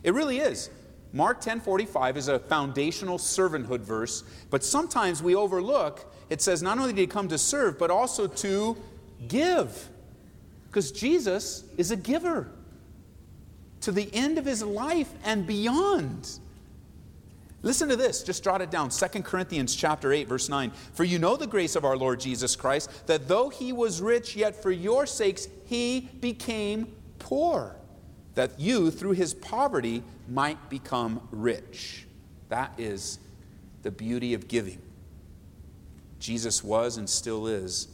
It 0.03 0.13
really 0.13 0.39
is. 0.39 0.69
Mark 1.11 1.41
10:45 1.41 2.17
is 2.17 2.27
a 2.27 2.39
foundational 2.39 3.17
servanthood 3.17 3.81
verse, 3.81 4.23
but 4.49 4.63
sometimes 4.63 5.21
we 5.21 5.35
overlook 5.35 6.11
it 6.29 6.41
says 6.41 6.63
not 6.63 6.79
only 6.79 6.93
did 6.93 7.01
he 7.01 7.07
come 7.07 7.27
to 7.27 7.37
serve, 7.37 7.77
but 7.77 7.91
also 7.91 8.25
to 8.27 8.75
give. 9.27 9.89
Because 10.67 10.91
Jesus 10.91 11.63
is 11.77 11.91
a 11.91 11.95
giver 11.95 12.49
to 13.81 13.91
the 13.91 14.09
end 14.13 14.39
of 14.39 14.45
his 14.45 14.63
life 14.63 15.11
and 15.23 15.45
beyond. 15.45 16.39
Listen 17.61 17.87
to 17.89 17.95
this, 17.95 18.23
just 18.23 18.43
jot 18.43 18.61
it 18.61 18.71
down. 18.71 18.89
2 18.89 19.21
Corinthians 19.21 19.75
chapter 19.75 20.11
8 20.11 20.27
verse 20.27 20.49
9. 20.49 20.71
For 20.93 21.03
you 21.03 21.19
know 21.19 21.37
the 21.37 21.47
grace 21.47 21.75
of 21.75 21.85
our 21.85 21.95
Lord 21.95 22.19
Jesus 22.19 22.55
Christ 22.55 22.89
that 23.07 23.27
though 23.27 23.49
he 23.49 23.71
was 23.71 24.01
rich 24.01 24.35
yet 24.35 24.55
for 24.55 24.71
your 24.71 25.05
sakes 25.05 25.47
he 25.65 26.09
became 26.19 26.87
poor 27.19 27.75
that 28.35 28.59
you 28.59 28.91
through 28.91 29.11
his 29.11 29.33
poverty 29.33 30.03
might 30.27 30.69
become 30.69 31.27
rich. 31.31 32.05
That 32.49 32.73
is 32.77 33.19
the 33.83 33.91
beauty 33.91 34.33
of 34.33 34.47
giving. 34.47 34.81
Jesus 36.19 36.63
was 36.63 36.97
and 36.97 37.09
still 37.09 37.47
is 37.47 37.87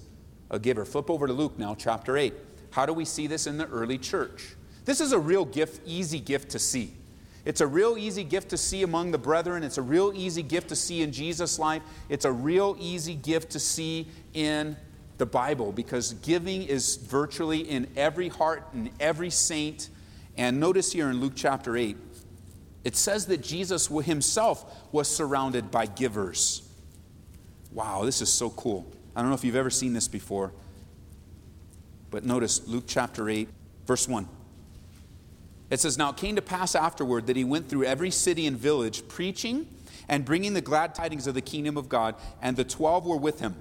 a 0.49 0.59
giver. 0.59 0.85
Flip 0.85 1.09
over 1.09 1.27
to 1.27 1.33
Luke 1.33 1.57
now 1.57 1.75
chapter 1.75 2.17
8. 2.17 2.33
How 2.71 2.85
do 2.85 2.93
we 2.93 3.05
see 3.05 3.27
this 3.27 3.47
in 3.47 3.57
the 3.57 3.67
early 3.67 3.97
church? 3.97 4.55
This 4.85 5.01
is 5.01 5.11
a 5.11 5.19
real 5.19 5.45
gift, 5.45 5.81
easy 5.85 6.19
gift 6.19 6.51
to 6.51 6.59
see. 6.59 6.93
It's 7.45 7.61
a 7.61 7.67
real 7.67 7.97
easy 7.97 8.23
gift 8.23 8.49
to 8.49 8.57
see 8.57 8.83
among 8.83 9.11
the 9.11 9.17
brethren. 9.17 9.63
It's 9.63 9.77
a 9.77 9.81
real 9.81 10.11
easy 10.13 10.43
gift 10.43 10.69
to 10.69 10.75
see 10.75 11.01
in 11.01 11.11
Jesus' 11.11 11.57
life. 11.57 11.81
It's 12.09 12.25
a 12.25 12.31
real 12.31 12.75
easy 12.79 13.15
gift 13.15 13.51
to 13.51 13.59
see 13.59 14.07
in 14.33 14.75
the 15.17 15.25
Bible 15.25 15.71
because 15.71 16.13
giving 16.15 16.63
is 16.63 16.97
virtually 16.97 17.59
in 17.59 17.87
every 17.95 18.29
heart 18.29 18.63
and 18.73 18.89
every 18.99 19.29
saint. 19.29 19.89
And 20.39 20.57
notice 20.57 20.93
here 20.93 21.09
in 21.09 21.19
Luke 21.19 21.33
chapter 21.35 21.75
8, 21.75 21.97
it 22.85 22.95
says 22.95 23.25
that 23.25 23.43
Jesus 23.43 23.87
himself 23.87 24.87
was 24.93 25.09
surrounded 25.09 25.69
by 25.69 25.85
givers. 25.85 26.61
Wow, 27.73 28.05
this 28.05 28.21
is 28.21 28.31
so 28.31 28.49
cool. 28.51 28.89
I 29.13 29.19
don't 29.19 29.29
know 29.29 29.35
if 29.35 29.43
you've 29.43 29.57
ever 29.57 29.69
seen 29.69 29.91
this 29.91 30.07
before, 30.07 30.53
but 32.09 32.23
notice 32.23 32.65
Luke 32.69 32.85
chapter 32.87 33.29
8, 33.29 33.49
verse 33.85 34.07
1. 34.07 34.29
It 35.71 35.81
says, 35.81 35.97
Now 35.97 36.11
it 36.11 36.15
came 36.15 36.37
to 36.37 36.41
pass 36.41 36.73
afterward 36.73 37.27
that 37.27 37.35
he 37.35 37.43
went 37.43 37.67
through 37.67 37.83
every 37.83 38.09
city 38.09 38.47
and 38.47 38.55
village, 38.55 39.09
preaching 39.09 39.67
and 40.07 40.23
bringing 40.23 40.53
the 40.53 40.61
glad 40.61 40.95
tidings 40.95 41.27
of 41.27 41.33
the 41.33 41.41
kingdom 41.41 41.75
of 41.75 41.89
God, 41.89 42.15
and 42.41 42.55
the 42.55 42.63
twelve 42.63 43.05
were 43.05 43.17
with 43.17 43.41
him. 43.41 43.55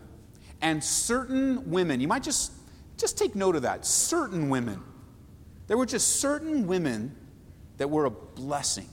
And 0.63 0.83
certain 0.83 1.73
women, 1.73 2.01
you 2.01 2.07
might 2.07 2.23
just, 2.23 2.53
just 2.97 3.19
take 3.19 3.35
note 3.35 3.57
of 3.57 3.63
that, 3.63 3.85
certain 3.85 4.49
women. 4.49 4.81
There 5.69 5.77
were 5.77 5.87
just 5.87 6.17
certain 6.17 6.67
women 6.67 7.15
that 7.77 7.91
were 7.91 8.07
a 8.07 8.11
blessing 8.11 8.89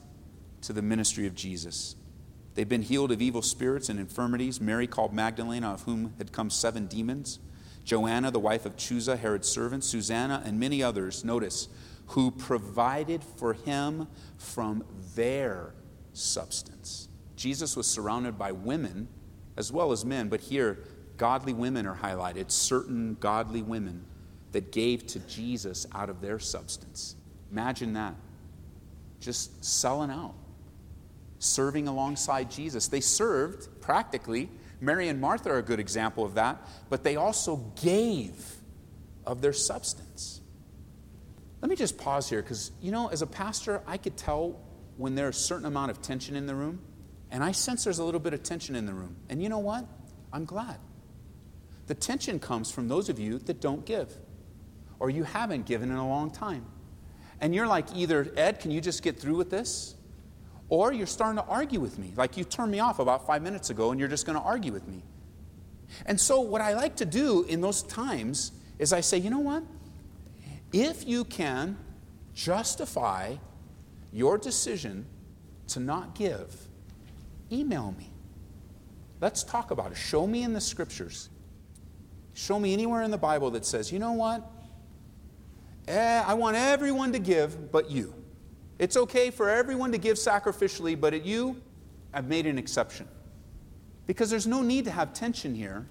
to 0.62 0.74
the 0.74 0.82
ministry 0.82 1.26
of 1.26 1.34
Jesus. 1.34 1.96
They've 2.54 2.68
been 2.68 2.82
healed 2.82 3.12
of 3.12 3.22
evil 3.22 3.42
spirits 3.42 3.90
and 3.90 4.00
infirmities. 4.00 4.62
Mary 4.62 4.86
called 4.86 5.14
Magdalene, 5.14 5.64
of 5.64 5.84
whom 5.84 6.14
had 6.18 6.32
come 6.32 6.50
seven 6.50 6.86
demons. 6.88 7.40
Joanna, 7.84 8.30
the 8.32 8.40
wife 8.40 8.66
of 8.66 8.76
Chuza, 8.76 9.18
Herod's 9.18 9.48
servant, 9.48 9.84
Susanna, 9.84 10.42
and 10.46 10.60
many 10.60 10.84
others. 10.84 11.24
Notice, 11.24 11.70
who 12.08 12.30
provided 12.30 13.24
for 13.24 13.54
him 13.54 14.08
from 14.38 14.84
their 15.16 15.74
substance. 16.14 17.08
Jesus 17.36 17.76
was 17.76 17.88
surrounded 17.88 18.38
by 18.38 18.52
women 18.52 19.08
as 19.58 19.72
well 19.72 19.92
as 19.92 20.04
men, 20.04 20.28
but 20.28 20.42
here, 20.42 20.80
godly 21.18 21.54
women 21.54 21.86
are 21.86 21.96
highlighted, 21.96 22.52
certain 22.52 23.16
godly 23.20 23.62
women 23.62 24.06
that 24.56 24.72
gave 24.72 25.06
to 25.06 25.20
Jesus 25.20 25.86
out 25.94 26.10
of 26.10 26.22
their 26.22 26.40
substance. 26.40 27.18
Imagine 27.52 27.92
that. 27.94 28.16
Just 29.20 29.66
selling 29.66 30.10
out, 30.10 30.34
serving 31.40 31.90
alongside 31.90 32.50
Jesus. 32.50 32.88
They 32.88 33.02
served 33.02 33.82
practically. 33.82 34.50
Mary 34.80 35.10
and 35.10 35.20
Martha 35.20 35.50
are 35.50 35.58
a 35.58 35.62
good 35.62 35.82
example 35.82 36.24
of 36.24 36.36
that, 36.36 36.66
but 36.90 37.04
they 37.04 37.18
also 37.18 37.58
gave 37.82 38.34
of 39.26 39.42
their 39.42 39.52
substance. 39.52 40.40
Let 41.60 41.70
me 41.70 41.76
just 41.76 41.98
pause 41.98 42.30
here 42.30 42.42
because, 42.42 42.72
you 42.82 42.94
know, 42.94 43.10
as 43.10 43.22
a 43.22 43.28
pastor, 43.28 43.84
I 43.86 43.98
could 43.98 44.16
tell 44.16 44.58
when 44.96 45.16
there's 45.16 45.36
a 45.36 45.40
certain 45.40 45.66
amount 45.66 45.92
of 45.92 46.02
tension 46.02 46.38
in 46.38 46.46
the 46.46 46.56
room, 46.56 46.80
and 47.30 47.44
I 47.44 47.52
sense 47.52 47.84
there's 47.84 48.00
a 48.00 48.06
little 48.06 48.22
bit 48.22 48.34
of 48.34 48.42
tension 48.42 48.74
in 48.78 48.86
the 48.86 48.94
room. 48.94 49.18
And 49.28 49.44
you 49.44 49.50
know 49.50 49.60
what? 49.60 49.86
I'm 50.32 50.46
glad. 50.46 50.78
The 51.88 51.96
tension 51.96 52.40
comes 52.40 52.72
from 52.72 52.88
those 52.88 53.10
of 53.10 53.20
you 53.20 53.38
that 53.40 53.60
don't 53.60 53.86
give, 53.86 54.16
or 55.00 55.10
you 55.10 55.24
haven't 55.24 55.66
given 55.66 55.92
in 55.92 55.98
a 55.98 56.08
long 56.08 56.32
time. 56.32 56.66
And 57.42 57.54
you're 57.54 57.68
like, 57.68 57.88
either, 57.96 58.32
Ed, 58.38 58.60
can 58.60 58.72
you 58.72 58.82
just 58.82 59.04
get 59.04 59.20
through 59.20 59.36
with 59.36 59.50
this? 59.50 59.96
Or 60.70 60.92
you're 60.92 61.08
starting 61.08 61.38
to 61.38 61.48
argue 61.48 61.80
with 61.80 62.00
me, 62.00 62.14
like 62.16 62.38
you 62.38 62.44
turned 62.44 62.72
me 62.72 62.80
off 62.80 63.00
about 63.00 63.28
five 63.28 63.42
minutes 63.42 63.70
ago 63.70 63.92
and 63.92 64.00
you're 64.00 64.10
just 64.10 64.26
going 64.26 64.38
to 64.38 64.44
argue 64.44 64.72
with 64.72 64.88
me. 64.88 65.04
And 66.06 66.20
so, 66.20 66.42
what 66.42 66.62
I 66.62 66.74
like 66.74 66.96
to 66.98 67.06
do 67.06 67.44
in 67.44 67.62
those 67.62 67.84
times 67.84 68.52
is 68.80 68.92
I 68.92 69.02
say, 69.02 69.18
you 69.18 69.30
know 69.30 69.40
what? 69.40 69.64
If 70.74 71.08
you 71.08 71.24
can 71.24 71.78
justify 72.34 73.36
your 74.12 74.38
decision 74.38 75.06
to 75.68 75.80
not 75.80 76.16
give, 76.16 76.68
email 77.52 77.94
me. 77.98 78.12
Let's 79.22 79.44
talk 79.44 79.72
about 79.72 79.92
it. 79.92 79.98
Show 79.98 80.28
me 80.28 80.44
in 80.44 80.54
the 80.54 80.62
scriptures. 80.62 81.30
Show 82.34 82.60
me 82.60 82.74
anywhere 82.74 83.04
in 83.04 83.12
the 83.12 83.18
Bible 83.18 83.52
that 83.52 83.66
says, 83.66 83.92
you 83.92 84.00
know 84.00 84.12
what? 84.12 84.44
Eh, 85.88 86.24
I 86.26 86.34
want 86.34 86.58
everyone 86.58 87.12
to 87.14 87.20
give 87.20 87.72
but 87.72 87.92
you. 87.92 88.14
It's 88.80 88.98
okay 88.98 89.30
for 89.30 89.50
everyone 89.50 89.92
to 89.92 89.98
give 89.98 90.18
sacrificially, 90.18 91.00
but 91.00 91.14
at 91.14 91.26
you, 91.26 91.62
I've 92.14 92.28
made 92.28 92.46
an 92.46 92.58
exception. 92.58 93.08
Because 94.08 94.30
there's 94.30 94.48
no 94.48 94.62
need 94.62 94.86
to 94.86 94.92
have 94.92 95.14
tension 95.14 95.56
here 95.56 95.86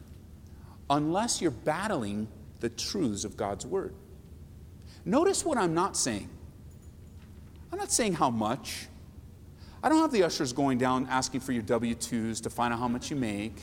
unless 0.90 1.40
you're 1.40 1.50
battling 1.50 2.28
the 2.60 2.68
truths 2.68 3.24
of 3.24 3.36
God's 3.36 3.66
Word. 3.66 3.94
Notice 5.04 5.44
what 5.44 5.58
I'm 5.58 5.74
not 5.74 5.96
saying. 5.96 6.28
I'm 7.72 7.78
not 7.78 7.92
saying 7.92 8.14
how 8.14 8.30
much. 8.30 8.86
I 9.82 9.88
don't 9.88 9.98
have 9.98 10.12
the 10.12 10.22
ushers 10.22 10.52
going 10.52 10.78
down 10.78 11.06
asking 11.10 11.40
for 11.40 11.52
your 11.52 11.62
W 11.62 11.94
2s 11.94 12.42
to 12.42 12.50
find 12.50 12.72
out 12.72 12.78
how 12.78 12.88
much 12.88 13.10
you 13.10 13.16
make. 13.16 13.60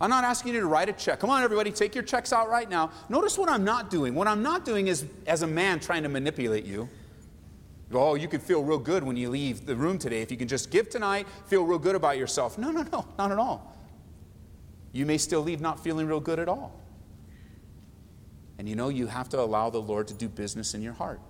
I'm 0.00 0.10
not 0.10 0.24
asking 0.24 0.54
you 0.54 0.60
to 0.60 0.66
write 0.66 0.88
a 0.88 0.92
check. 0.92 1.20
Come 1.20 1.30
on, 1.30 1.42
everybody, 1.42 1.70
take 1.70 1.94
your 1.94 2.04
checks 2.04 2.32
out 2.32 2.48
right 2.48 2.68
now. 2.68 2.90
Notice 3.08 3.38
what 3.38 3.48
I'm 3.48 3.64
not 3.64 3.90
doing. 3.90 4.14
What 4.14 4.26
I'm 4.26 4.42
not 4.42 4.64
doing 4.64 4.88
is, 4.88 5.04
as 5.26 5.42
a 5.42 5.46
man, 5.46 5.78
trying 5.78 6.02
to 6.02 6.08
manipulate 6.08 6.64
you. 6.64 6.88
Oh, 7.92 8.16
you 8.16 8.26
can 8.26 8.40
feel 8.40 8.64
real 8.64 8.78
good 8.78 9.04
when 9.04 9.16
you 9.16 9.30
leave 9.30 9.66
the 9.66 9.76
room 9.76 9.98
today. 9.98 10.20
If 10.20 10.30
you 10.30 10.36
can 10.36 10.48
just 10.48 10.70
give 10.70 10.90
tonight, 10.90 11.28
feel 11.46 11.64
real 11.64 11.78
good 11.78 11.94
about 11.94 12.18
yourself. 12.18 12.58
No, 12.58 12.70
no, 12.70 12.82
no, 12.82 13.06
not 13.16 13.30
at 13.30 13.38
all. 13.38 13.76
You 14.92 15.06
may 15.06 15.18
still 15.18 15.42
leave 15.42 15.60
not 15.60 15.82
feeling 15.82 16.06
real 16.06 16.20
good 16.20 16.38
at 16.38 16.48
all. 16.48 16.80
And 18.58 18.68
you 18.68 18.74
know, 18.74 18.88
you 18.88 19.06
have 19.06 19.28
to 19.30 19.40
allow 19.40 19.70
the 19.70 19.80
Lord 19.80 20.08
to 20.08 20.14
do 20.14 20.28
business 20.28 20.74
in 20.74 20.82
your 20.82 20.92
heart. 20.92 21.20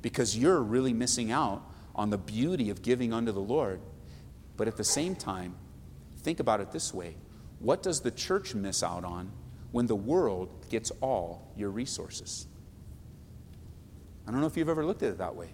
Because 0.00 0.36
you're 0.36 0.60
really 0.60 0.92
missing 0.92 1.32
out 1.32 1.62
on 1.94 2.10
the 2.10 2.18
beauty 2.18 2.70
of 2.70 2.82
giving 2.82 3.12
unto 3.12 3.32
the 3.32 3.40
Lord. 3.40 3.80
But 4.56 4.68
at 4.68 4.76
the 4.76 4.84
same 4.84 5.14
time, 5.14 5.54
think 6.18 6.40
about 6.40 6.60
it 6.60 6.70
this 6.70 6.92
way 6.94 7.16
what 7.62 7.82
does 7.82 8.00
the 8.00 8.10
church 8.10 8.54
miss 8.54 8.82
out 8.82 9.04
on 9.04 9.30
when 9.70 9.86
the 9.86 9.96
world 9.96 10.66
gets 10.68 10.90
all 11.00 11.52
your 11.56 11.70
resources? 11.70 12.46
I 14.26 14.32
don't 14.32 14.40
know 14.40 14.46
if 14.46 14.56
you've 14.56 14.68
ever 14.68 14.84
looked 14.84 15.02
at 15.02 15.10
it 15.10 15.18
that 15.18 15.34
way. 15.34 15.50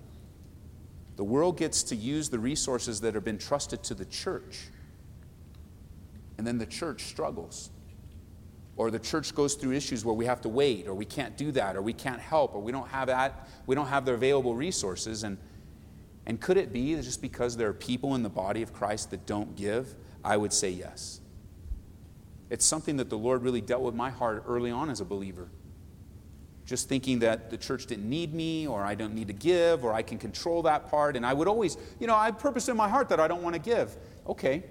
The 1.17 1.25
world 1.25 1.59
gets 1.59 1.83
to 1.85 1.97
use 1.97 2.29
the 2.31 2.39
resources 2.39 3.01
that 3.03 3.15
have 3.15 3.25
been 3.25 3.39
trusted 3.39 3.83
to 3.85 3.95
the 3.95 4.05
church, 4.07 4.69
and 6.39 6.47
then 6.47 6.59
the 6.59 6.67
church 6.67 7.05
struggles. 7.05 7.71
Or 8.77 8.91
the 8.91 9.01
church 9.01 9.35
goes 9.35 9.55
through 9.55 9.73
issues 9.73 10.05
where 10.05 10.15
we 10.15 10.25
have 10.27 10.41
to 10.43 10.49
wait, 10.49 10.87
or 10.87 10.95
we 10.95 11.05
can't 11.05 11.37
do 11.37 11.51
that, 11.53 11.77
or 11.77 11.83
we 11.83 11.93
can't 11.93 12.21
help, 12.21 12.55
or 12.55 12.63
we 12.63 12.73
don't 12.73 12.89
have 12.89 13.09
that, 13.09 13.49
we 13.67 13.75
don't 13.75 13.89
have 13.89 14.05
the 14.05 14.15
available 14.15 14.55
resources. 14.55 15.25
And, 15.25 15.37
and 16.25 16.41
could 16.41 16.57
it 16.57 16.73
be 16.73 16.95
just 16.95 17.21
because 17.21 17.57
there 17.57 17.69
are 17.69 17.75
people 17.75 18.15
in 18.15 18.23
the 18.23 18.31
body 18.31 18.63
of 18.63 18.73
Christ 18.73 19.11
that 19.11 19.27
don't 19.27 19.57
give? 19.57 19.97
I 20.25 20.37
would 20.37 20.53
say 20.53 20.71
yes. 20.71 21.21
It's 22.51 22.65
something 22.65 22.97
that 22.97 23.11
the 23.11 23.19
Lord 23.19 23.43
really 23.43 23.61
dealt 23.61 23.83
with 23.83 23.95
my 23.95 24.11
heart 24.11 24.45
early 24.47 24.71
on 24.71 24.91
as 24.91 25.01
a 25.01 25.05
believer 25.05 25.49
just 26.69 26.87
thinking 26.87 27.21
that 27.21 27.49
the 27.49 27.57
church 27.57 27.87
didn't 27.87 28.09
need 28.09 28.35
me 28.35 28.67
or 28.67 28.85
I 28.85 28.95
don't 28.95 29.15
need 29.15 29.29
to 29.29 29.33
give 29.33 29.87
or 29.87 29.95
I 29.95 30.03
can 30.03 30.19
control 30.19 30.63
that 30.65 30.91
part. 30.91 31.17
And 31.17 31.25
I 31.25 31.33
would 31.33 31.49
always, 31.49 31.79
you 31.99 32.07
know, 32.07 32.15
I 32.15 32.31
purpose 32.31 32.69
in 32.69 32.77
my 32.77 32.91
heart 32.91 33.09
that 33.09 33.19
I 33.19 33.27
don't 33.27 33.43
want 33.43 33.55
to 33.55 33.59
give. 33.59 33.97
Okay. 34.27 34.63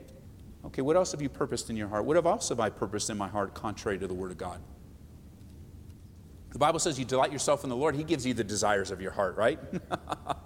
Okay, 0.64 0.84
what 0.84 0.96
else 0.96 1.12
have 1.12 1.24
you 1.24 1.30
purposed 1.30 1.72
in 1.72 1.76
your 1.76 1.88
heart? 1.88 2.06
What 2.06 2.24
else 2.24 2.50
have 2.50 2.60
I 2.60 2.70
purposed 2.70 3.10
in 3.10 3.18
my 3.18 3.28
heart 3.28 3.56
contrary 3.56 3.98
to 3.98 4.06
the 4.06 4.14
Word 4.14 4.30
of 4.30 4.38
God? 4.38 4.62
The 6.52 6.60
Bible 6.60 6.78
says 6.78 7.00
you 7.00 7.06
delight 7.06 7.32
yourself 7.32 7.64
in 7.64 7.70
the 7.72 7.76
Lord, 7.76 7.96
He 7.96 8.04
gives 8.04 8.28
you 8.28 8.36
the 8.36 8.44
desires 8.44 8.92
of 8.92 9.02
your 9.02 9.12
heart, 9.12 9.36
right? 9.36 9.60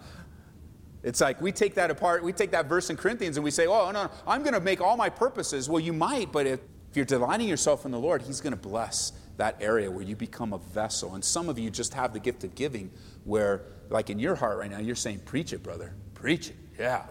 it's 1.04 1.20
like 1.20 1.42
we 1.42 1.52
take 1.52 1.76
that 1.76 1.92
apart, 1.92 2.24
we 2.24 2.32
take 2.32 2.52
that 2.52 2.68
verse 2.68 2.90
in 2.90 2.96
Corinthians 2.96 3.36
and 3.36 3.44
we 3.44 3.52
say, 3.52 3.68
oh, 3.68 3.92
no, 3.92 4.04
no 4.04 4.12
I'm 4.26 4.42
going 4.42 4.54
to 4.54 4.62
make 4.62 4.80
all 4.80 4.96
my 4.96 5.10
purposes. 5.10 5.68
Well, 5.70 5.82
you 5.82 5.92
might, 5.92 6.32
but 6.32 6.46
if, 6.46 6.62
if 6.92 6.98
you're 6.98 7.06
delighting 7.06 7.48
yourself 7.48 7.86
in 7.86 7.92
the 7.92 8.00
Lord, 8.00 8.22
He's 8.22 8.42
going 8.42 8.52
to 8.52 8.60
bless 8.60 9.14
that 9.38 9.56
area 9.62 9.90
where 9.90 10.04
you 10.04 10.14
become 10.14 10.52
a 10.52 10.58
vessel. 10.58 11.16
And 11.16 11.24
some 11.24 11.48
of 11.48 11.58
you 11.58 11.70
just 11.70 11.94
have 11.94 12.12
the 12.12 12.20
gift 12.20 12.44
of 12.44 12.54
giving 12.54 12.92
where, 13.24 13.62
like 13.90 14.10
in 14.10 14.20
your 14.20 14.36
heart 14.36 14.58
right 14.58 14.70
now, 14.70 14.80
you're 14.80 14.96
saying, 14.96 15.20
Preach 15.20 15.54
it, 15.54 15.64
brother. 15.64 15.96
Preach 16.16 16.50
it. 16.50 16.56
Yeah. 16.78 17.06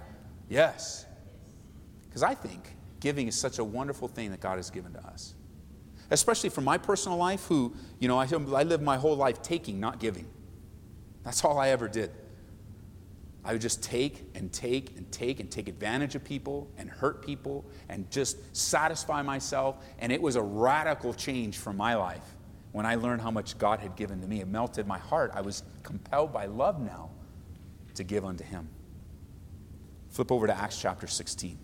Yes. 0.50 1.06
Because 2.06 2.22
I 2.22 2.34
think 2.34 2.76
giving 3.00 3.26
is 3.26 3.40
such 3.40 3.58
a 3.58 3.64
wonderful 3.64 4.06
thing 4.06 4.32
that 4.32 4.40
God 4.40 4.56
has 4.56 4.68
given 4.68 4.92
to 4.92 5.00
us. 5.06 5.34
Especially 6.10 6.50
for 6.50 6.60
my 6.60 6.76
personal 6.76 7.16
life, 7.16 7.46
who, 7.46 7.74
you 8.00 8.08
know, 8.08 8.18
I, 8.18 8.24
I 8.24 8.64
lived 8.64 8.82
my 8.82 8.98
whole 8.98 9.16
life 9.16 9.40
taking, 9.40 9.80
not 9.80 9.98
giving. 9.98 10.28
That's 11.22 11.42
all 11.42 11.58
I 11.58 11.68
ever 11.70 11.88
did. 11.88 12.10
I 13.44 13.52
would 13.52 13.62
just 13.62 13.82
take 13.82 14.30
and 14.34 14.52
take 14.52 14.96
and 14.96 15.10
take 15.10 15.40
and 15.40 15.50
take 15.50 15.68
advantage 15.68 16.14
of 16.14 16.22
people 16.22 16.68
and 16.76 16.90
hurt 16.90 17.24
people 17.24 17.64
and 17.88 18.10
just 18.10 18.36
satisfy 18.54 19.22
myself. 19.22 19.76
And 19.98 20.12
it 20.12 20.20
was 20.20 20.36
a 20.36 20.42
radical 20.42 21.14
change 21.14 21.56
for 21.56 21.72
my 21.72 21.94
life 21.94 22.24
when 22.72 22.84
I 22.84 22.96
learned 22.96 23.22
how 23.22 23.30
much 23.30 23.56
God 23.56 23.80
had 23.80 23.96
given 23.96 24.20
to 24.20 24.26
me. 24.26 24.40
It 24.40 24.48
melted 24.48 24.86
my 24.86 24.98
heart. 24.98 25.32
I 25.34 25.40
was 25.40 25.62
compelled 25.82 26.32
by 26.32 26.46
love 26.46 26.80
now 26.80 27.10
to 27.94 28.04
give 28.04 28.24
unto 28.24 28.44
Him. 28.44 28.68
Flip 30.10 30.30
over 30.30 30.46
to 30.46 30.56
Acts 30.56 30.80
chapter 30.80 31.06
16. 31.06 31.58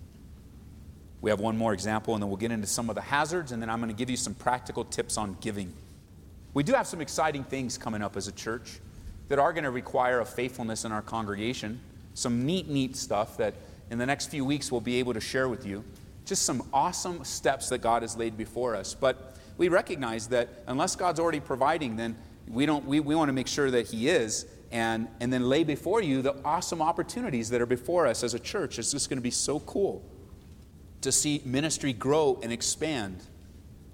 We 1.20 1.30
have 1.30 1.40
one 1.40 1.56
more 1.56 1.72
example, 1.72 2.14
and 2.14 2.22
then 2.22 2.28
we'll 2.28 2.36
get 2.36 2.52
into 2.52 2.66
some 2.66 2.88
of 2.88 2.94
the 2.94 3.00
hazards, 3.02 3.52
and 3.52 3.60
then 3.60 3.68
I'm 3.68 3.80
going 3.80 3.90
to 3.90 3.96
give 3.96 4.10
you 4.10 4.16
some 4.16 4.34
practical 4.34 4.84
tips 4.84 5.16
on 5.16 5.36
giving. 5.40 5.72
We 6.54 6.62
do 6.62 6.72
have 6.72 6.86
some 6.86 7.00
exciting 7.00 7.44
things 7.44 7.76
coming 7.76 8.02
up 8.02 8.16
as 8.16 8.28
a 8.28 8.32
church 8.32 8.80
that 9.28 9.38
are 9.38 9.52
going 9.52 9.64
to 9.64 9.70
require 9.70 10.20
a 10.20 10.24
faithfulness 10.24 10.84
in 10.84 10.92
our 10.92 11.02
congregation. 11.02 11.80
Some 12.14 12.46
neat, 12.46 12.68
neat 12.68 12.96
stuff 12.96 13.36
that 13.38 13.54
in 13.90 13.98
the 13.98 14.06
next 14.06 14.30
few 14.30 14.44
weeks 14.44 14.70
we'll 14.70 14.80
be 14.80 14.96
able 14.96 15.14
to 15.14 15.20
share 15.20 15.48
with 15.48 15.66
you. 15.66 15.84
Just 16.24 16.42
some 16.42 16.68
awesome 16.72 17.24
steps 17.24 17.68
that 17.68 17.78
God 17.78 18.02
has 18.02 18.16
laid 18.16 18.36
before 18.36 18.74
us. 18.74 18.94
But 18.94 19.36
we 19.58 19.68
recognize 19.68 20.28
that 20.28 20.48
unless 20.66 20.96
God's 20.96 21.20
already 21.20 21.40
providing, 21.40 21.96
then 21.96 22.16
we, 22.48 22.66
don't, 22.66 22.84
we, 22.84 23.00
we 23.00 23.14
want 23.14 23.28
to 23.28 23.32
make 23.32 23.48
sure 23.48 23.70
that 23.70 23.86
He 23.88 24.08
is 24.08 24.46
and, 24.72 25.08
and 25.20 25.32
then 25.32 25.48
lay 25.48 25.64
before 25.64 26.02
you 26.02 26.22
the 26.22 26.36
awesome 26.44 26.82
opportunities 26.82 27.50
that 27.50 27.60
are 27.60 27.66
before 27.66 28.06
us 28.06 28.24
as 28.24 28.34
a 28.34 28.38
church. 28.38 28.78
It's 28.78 28.90
just 28.90 29.08
going 29.08 29.18
to 29.18 29.22
be 29.22 29.30
so 29.30 29.60
cool 29.60 30.04
to 31.02 31.12
see 31.12 31.40
ministry 31.44 31.92
grow 31.92 32.40
and 32.42 32.52
expand. 32.52 33.22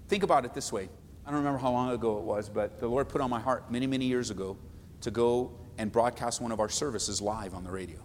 Think 0.08 0.22
about 0.22 0.44
it 0.44 0.54
this 0.54 0.72
way. 0.72 0.88
I 1.26 1.30
don't 1.30 1.38
remember 1.38 1.58
how 1.58 1.70
long 1.70 1.90
ago 1.90 2.18
it 2.18 2.24
was, 2.24 2.48
but 2.48 2.80
the 2.80 2.88
Lord 2.88 3.08
put 3.08 3.20
on 3.20 3.30
my 3.30 3.40
heart 3.40 3.70
many, 3.70 3.86
many 3.86 4.06
years 4.06 4.30
ago 4.30 4.56
to 5.02 5.10
go 5.10 5.52
and 5.78 5.92
broadcast 5.92 6.40
one 6.40 6.52
of 6.52 6.60
our 6.60 6.68
services 6.68 7.20
live 7.20 7.54
on 7.54 7.64
the 7.64 7.70
radio. 7.70 7.98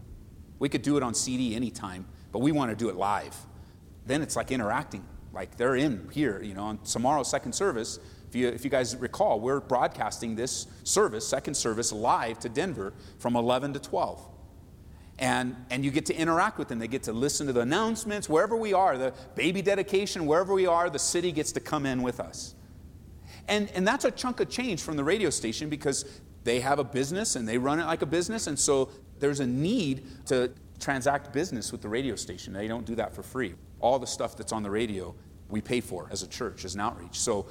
We 0.60 0.70
could 0.70 0.82
do 0.82 0.98
it 0.98 1.04
on 1.04 1.14
CD 1.14 1.56
anytime, 1.56 2.06
but 2.32 2.40
we 2.40 2.52
want 2.52 2.72
to 2.72 2.76
do 2.76 2.90
it 2.90 2.96
live. 2.96 3.36
Then 4.06 4.22
it's 4.22 4.36
like 4.36 4.52
interacting, 4.52 5.06
like 5.34 5.58
they're 5.58 5.76
in 5.76 6.10
here, 6.12 6.42
you 6.42 6.54
know, 6.54 6.64
on 6.64 6.78
tomorrow's 6.80 7.30
second 7.30 7.54
service. 7.54 8.00
If 8.28 8.36
you, 8.36 8.48
if 8.48 8.64
you 8.64 8.70
guys 8.70 8.96
recall, 8.96 9.40
we're 9.40 9.60
broadcasting 9.60 10.36
this 10.36 10.68
service, 10.84 11.28
second 11.28 11.56
service, 11.56 11.92
live 11.92 12.40
to 12.40 12.50
Denver 12.50 12.94
from 13.20 13.36
11 13.36 13.74
to 13.74 13.80
12. 13.80 14.22
And, 15.20 15.56
and 15.70 15.84
you 15.84 15.92
get 15.92 16.06
to 16.08 16.16
interact 16.16 16.58
with 16.58 16.68
them. 16.68 16.80
They 16.80 16.88
get 16.88 17.04
to 17.04 17.14
listen 17.14 17.48
to 17.48 17.54
the 17.54 17.62
announcements. 17.62 18.30
Wherever 18.30 18.56
we 18.56 18.74
are, 18.74 18.98
the 18.98 19.14
baby 19.36 19.62
dedication, 19.62 20.26
wherever 20.26 20.54
we 20.54 20.68
are, 20.68 20.90
the 20.90 21.00
city 21.00 21.32
gets 21.32 21.52
to 21.54 21.60
come 21.60 21.86
in 21.86 22.04
with 22.04 22.20
us. 22.20 22.54
And, 23.48 23.70
and 23.74 23.88
that's 23.88 24.06
a 24.06 24.12
chunk 24.12 24.40
of 24.42 24.50
change 24.50 24.82
from 24.82 24.98
the 24.98 25.04
radio 25.04 25.30
station 25.30 25.70
because 25.70 26.06
they 26.48 26.62
have 26.62 26.80
a 26.80 26.84
business 26.84 27.36
and 27.36 27.46
they 27.46 27.58
run 27.58 27.78
it 27.78 27.86
like 27.86 28.02
a 28.02 28.06
business. 28.06 28.48
And 28.48 28.58
so 28.58 28.90
there's 29.20 29.42
a 29.42 29.46
need 29.46 30.06
to 30.28 30.50
transact 30.80 31.34
business 31.34 31.74
with 31.74 31.82
the 31.82 31.90
radio 31.90 32.16
station. 32.16 32.54
They 32.54 32.70
don't 32.70 32.86
do 32.86 32.96
that 32.96 33.14
for 33.14 33.22
free. 33.22 33.56
All 33.82 34.00
the 34.00 34.08
stuff 34.08 34.38
that's 34.38 34.54
on 34.54 34.64
the 34.64 34.70
radio, 34.70 35.14
we 35.50 35.60
pay 35.60 35.82
for 35.82 36.08
as 36.10 36.24
a 36.24 36.28
church, 36.28 36.64
as 36.64 36.74
an 36.74 36.80
outreach. 36.80 37.20
So 37.20 37.48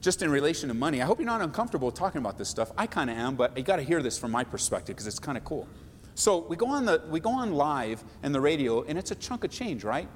just 0.00 0.22
in 0.22 0.30
relation 0.30 0.68
to 0.70 0.74
money, 0.74 1.00
I 1.00 1.06
hope 1.06 1.20
you're 1.20 1.26
not 1.26 1.40
uncomfortable 1.40 1.92
talking 1.92 2.18
about 2.18 2.36
this 2.36 2.48
stuff. 2.48 2.72
I 2.76 2.88
kind 2.88 3.10
of 3.10 3.16
am, 3.16 3.36
but 3.36 3.56
you 3.56 3.62
got 3.62 3.76
to 3.76 3.84
hear 3.84 4.02
this 4.02 4.18
from 4.18 4.32
my 4.32 4.42
perspective 4.42 4.96
because 4.96 5.06
it's 5.06 5.20
kind 5.20 5.38
of 5.38 5.44
cool. 5.44 5.68
So 6.16 6.38
we 6.48 6.56
go 6.56 6.66
on 6.66 6.84
the 6.84 7.04
we 7.08 7.20
go 7.20 7.30
on 7.30 7.52
live 7.52 8.02
and 8.24 8.34
the 8.34 8.40
radio, 8.40 8.82
and 8.82 8.98
it's 8.98 9.12
a 9.12 9.14
chunk 9.14 9.44
of 9.44 9.52
change, 9.52 9.84
right? 9.84 10.08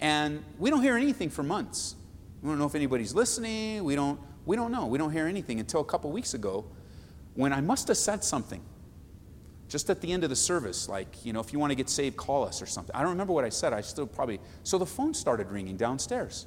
And 0.00 0.44
we 0.60 0.70
don't 0.70 0.82
hear 0.82 0.96
anything 0.96 1.28
for 1.28 1.42
months. 1.42 1.96
We 2.40 2.50
don't 2.50 2.60
know 2.60 2.66
if 2.66 2.76
anybody's 2.76 3.14
listening. 3.16 3.82
We 3.82 3.96
don't 3.96 4.20
we 4.46 4.54
don't 4.54 4.70
know. 4.70 4.86
We 4.86 4.98
don't 4.98 5.10
hear 5.10 5.26
anything 5.26 5.58
until 5.58 5.80
a 5.80 5.84
couple 5.84 6.12
weeks 6.12 6.34
ago 6.34 6.66
when 7.34 7.52
I 7.52 7.60
must 7.60 7.88
have 7.88 7.96
said 7.96 8.22
something 8.24 8.62
just 9.68 9.88
at 9.88 10.02
the 10.02 10.12
end 10.12 10.22
of 10.22 10.30
the 10.30 10.36
service, 10.36 10.88
like, 10.88 11.24
you 11.24 11.32
know, 11.32 11.40
if 11.40 11.52
you 11.52 11.58
want 11.58 11.70
to 11.70 11.74
get 11.74 11.88
saved, 11.88 12.16
call 12.16 12.44
us 12.44 12.60
or 12.60 12.66
something. 12.66 12.94
I 12.94 13.00
don't 13.00 13.12
remember 13.12 13.32
what 13.32 13.44
I 13.44 13.48
said. 13.48 13.72
I 13.72 13.80
still 13.80 14.06
probably. 14.06 14.38
So 14.64 14.76
the 14.76 14.84
phone 14.84 15.14
started 15.14 15.50
ringing 15.50 15.78
downstairs 15.78 16.46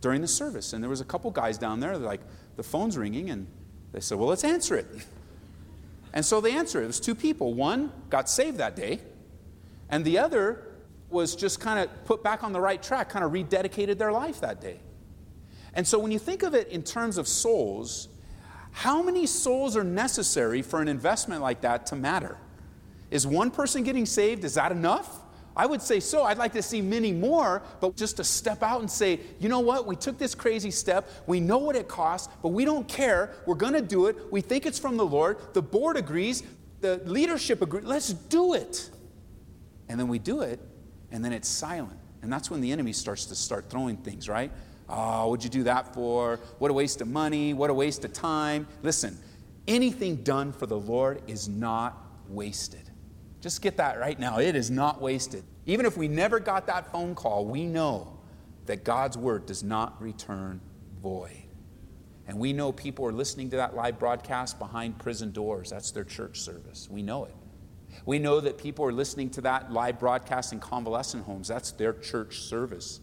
during 0.00 0.22
the 0.22 0.28
service. 0.28 0.72
And 0.72 0.82
there 0.82 0.88
was 0.88 1.02
a 1.02 1.04
couple 1.04 1.30
guys 1.30 1.58
down 1.58 1.80
there, 1.80 1.98
like, 1.98 2.22
the 2.56 2.62
phone's 2.62 2.96
ringing. 2.96 3.28
And 3.28 3.46
they 3.92 4.00
said, 4.00 4.16
well, 4.16 4.28
let's 4.28 4.44
answer 4.44 4.74
it. 4.74 4.86
And 6.14 6.24
so 6.24 6.40
they 6.40 6.52
answered. 6.52 6.82
It 6.84 6.86
was 6.86 6.98
two 6.98 7.14
people. 7.14 7.52
One 7.52 7.92
got 8.08 8.30
saved 8.30 8.56
that 8.56 8.74
day, 8.74 9.00
And 9.90 10.04
the 10.04 10.18
other 10.18 10.66
was 11.10 11.34
just 11.34 11.60
kind 11.60 11.78
of 11.78 12.04
put 12.04 12.22
back 12.22 12.42
on 12.44 12.52
the 12.52 12.60
right 12.60 12.82
track, 12.82 13.10
kind 13.10 13.24
of 13.24 13.32
rededicated 13.32 13.98
their 13.98 14.12
life 14.12 14.40
that 14.40 14.60
day. 14.60 14.80
And 15.74 15.86
so 15.86 15.98
when 15.98 16.12
you 16.12 16.18
think 16.18 16.42
of 16.42 16.54
it 16.54 16.68
in 16.68 16.82
terms 16.82 17.18
of 17.18 17.28
souls, 17.28 18.08
how 18.72 19.02
many 19.02 19.26
souls 19.26 19.76
are 19.76 19.84
necessary 19.84 20.62
for 20.62 20.80
an 20.80 20.88
investment 20.88 21.42
like 21.42 21.60
that 21.62 21.86
to 21.86 21.96
matter? 21.96 22.38
Is 23.10 23.26
one 23.26 23.50
person 23.50 23.82
getting 23.82 24.06
saved, 24.06 24.44
is 24.44 24.54
that 24.54 24.72
enough? 24.72 25.20
I 25.56 25.66
would 25.66 25.82
say 25.82 26.00
so. 26.00 26.22
I'd 26.22 26.38
like 26.38 26.52
to 26.52 26.62
see 26.62 26.80
many 26.80 27.12
more, 27.12 27.62
but 27.80 27.96
just 27.96 28.16
to 28.18 28.24
step 28.24 28.62
out 28.62 28.80
and 28.80 28.90
say, 28.90 29.20
you 29.40 29.48
know 29.48 29.60
what? 29.60 29.86
We 29.86 29.96
took 29.96 30.16
this 30.16 30.34
crazy 30.34 30.70
step. 30.70 31.10
We 31.26 31.40
know 31.40 31.58
what 31.58 31.74
it 31.76 31.88
costs, 31.88 32.32
but 32.42 32.50
we 32.50 32.64
don't 32.64 32.86
care. 32.86 33.34
We're 33.46 33.56
going 33.56 33.72
to 33.72 33.82
do 33.82 34.06
it. 34.06 34.16
We 34.30 34.40
think 34.40 34.64
it's 34.64 34.78
from 34.78 34.96
the 34.96 35.04
Lord. 35.04 35.38
The 35.52 35.60
board 35.60 35.96
agrees. 35.96 36.44
The 36.80 37.02
leadership 37.04 37.62
agrees. 37.62 37.84
Let's 37.84 38.12
do 38.12 38.54
it. 38.54 38.90
And 39.88 39.98
then 39.98 40.06
we 40.06 40.20
do 40.20 40.42
it, 40.42 40.60
and 41.10 41.24
then 41.24 41.32
it's 41.32 41.48
silent. 41.48 41.98
And 42.22 42.32
that's 42.32 42.50
when 42.50 42.60
the 42.60 42.70
enemy 42.70 42.92
starts 42.92 43.26
to 43.26 43.34
start 43.34 43.68
throwing 43.68 43.96
things, 43.96 44.28
right? 44.28 44.52
Oh, 44.90 45.28
what'd 45.28 45.44
you 45.44 45.50
do 45.50 45.62
that 45.64 45.94
for? 45.94 46.40
What 46.58 46.70
a 46.70 46.74
waste 46.74 47.00
of 47.00 47.08
money. 47.08 47.54
What 47.54 47.70
a 47.70 47.74
waste 47.74 48.04
of 48.04 48.12
time. 48.12 48.66
Listen, 48.82 49.16
anything 49.68 50.16
done 50.16 50.52
for 50.52 50.66
the 50.66 50.78
Lord 50.78 51.22
is 51.28 51.48
not 51.48 51.96
wasted. 52.28 52.90
Just 53.40 53.62
get 53.62 53.76
that 53.76 53.98
right 53.98 54.18
now. 54.18 54.38
It 54.38 54.56
is 54.56 54.70
not 54.70 55.00
wasted. 55.00 55.44
Even 55.66 55.86
if 55.86 55.96
we 55.96 56.08
never 56.08 56.40
got 56.40 56.66
that 56.66 56.90
phone 56.90 57.14
call, 57.14 57.46
we 57.46 57.64
know 57.64 58.18
that 58.66 58.84
God's 58.84 59.16
word 59.16 59.46
does 59.46 59.62
not 59.62 60.00
return 60.02 60.60
void. 61.00 61.44
And 62.26 62.38
we 62.38 62.52
know 62.52 62.70
people 62.70 63.06
are 63.06 63.12
listening 63.12 63.50
to 63.50 63.56
that 63.56 63.74
live 63.74 63.98
broadcast 63.98 64.58
behind 64.58 64.98
prison 64.98 65.32
doors. 65.32 65.70
That's 65.70 65.90
their 65.90 66.04
church 66.04 66.40
service. 66.40 66.88
We 66.90 67.02
know 67.02 67.24
it. 67.24 67.34
We 68.06 68.18
know 68.18 68.40
that 68.40 68.58
people 68.58 68.84
are 68.84 68.92
listening 68.92 69.30
to 69.30 69.40
that 69.42 69.72
live 69.72 69.98
broadcast 69.98 70.52
in 70.52 70.60
convalescent 70.60 71.24
homes. 71.24 71.48
That's 71.48 71.72
their 71.72 71.92
church 71.92 72.40
service. 72.40 73.00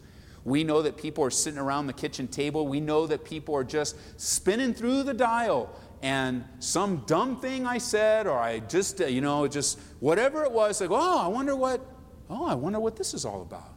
We 0.47 0.63
know 0.63 0.81
that 0.81 0.95
people 0.95 1.25
are 1.25 1.29
sitting 1.29 1.59
around 1.59 1.87
the 1.87 1.93
kitchen 1.93 2.25
table. 2.29 2.69
We 2.69 2.79
know 2.79 3.05
that 3.05 3.25
people 3.25 3.53
are 3.53 3.65
just 3.65 3.97
spinning 4.17 4.73
through 4.73 5.03
the 5.03 5.13
dial 5.13 5.77
and 6.01 6.45
some 6.59 7.03
dumb 7.05 7.41
thing 7.41 7.65
I 7.65 7.79
said, 7.79 8.27
or 8.27 8.39
I 8.39 8.59
just, 8.59 9.01
uh, 9.01 9.07
you 9.07 9.19
know, 9.19 9.45
just 9.49 9.77
whatever 9.99 10.45
it 10.45 10.51
was, 10.53 10.79
like, 10.79 10.89
oh, 10.89 11.19
I 11.19 11.27
wonder 11.27 11.53
what, 11.53 11.85
oh, 12.29 12.45
I 12.45 12.55
wonder 12.55 12.79
what 12.79 12.95
this 12.95 13.13
is 13.13 13.25
all 13.25 13.41
about. 13.41 13.73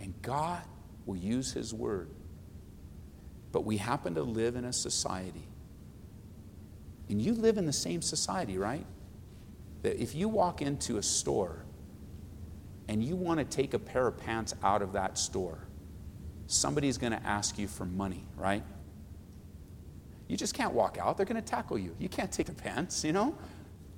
And 0.00 0.14
God 0.22 0.62
will 1.04 1.18
use 1.18 1.52
His 1.52 1.74
word. 1.74 2.08
But 3.50 3.66
we 3.66 3.76
happen 3.76 4.14
to 4.14 4.22
live 4.22 4.56
in 4.56 4.64
a 4.64 4.72
society, 4.72 5.48
and 7.10 7.20
you 7.20 7.34
live 7.34 7.58
in 7.58 7.66
the 7.66 7.74
same 7.74 8.00
society, 8.00 8.56
right? 8.56 8.86
That 9.82 10.00
if 10.02 10.14
you 10.14 10.30
walk 10.30 10.62
into 10.62 10.96
a 10.96 11.02
store 11.02 11.66
and 12.88 13.02
you 13.02 13.16
want 13.16 13.38
to 13.38 13.44
take 13.44 13.74
a 13.74 13.78
pair 13.78 14.06
of 14.06 14.18
pants 14.18 14.54
out 14.62 14.82
of 14.82 14.92
that 14.92 15.18
store, 15.18 15.58
somebody's 16.46 16.98
going 16.98 17.12
to 17.12 17.22
ask 17.26 17.58
you 17.58 17.68
for 17.68 17.84
money, 17.84 18.24
right? 18.36 18.62
You 20.28 20.36
just 20.36 20.54
can't 20.54 20.72
walk 20.72 20.98
out. 21.00 21.16
They're 21.16 21.26
going 21.26 21.42
to 21.42 21.48
tackle 21.48 21.78
you. 21.78 21.94
You 21.98 22.08
can't 22.08 22.32
take 22.32 22.46
the 22.46 22.54
pants, 22.54 23.04
you 23.04 23.12
know? 23.12 23.36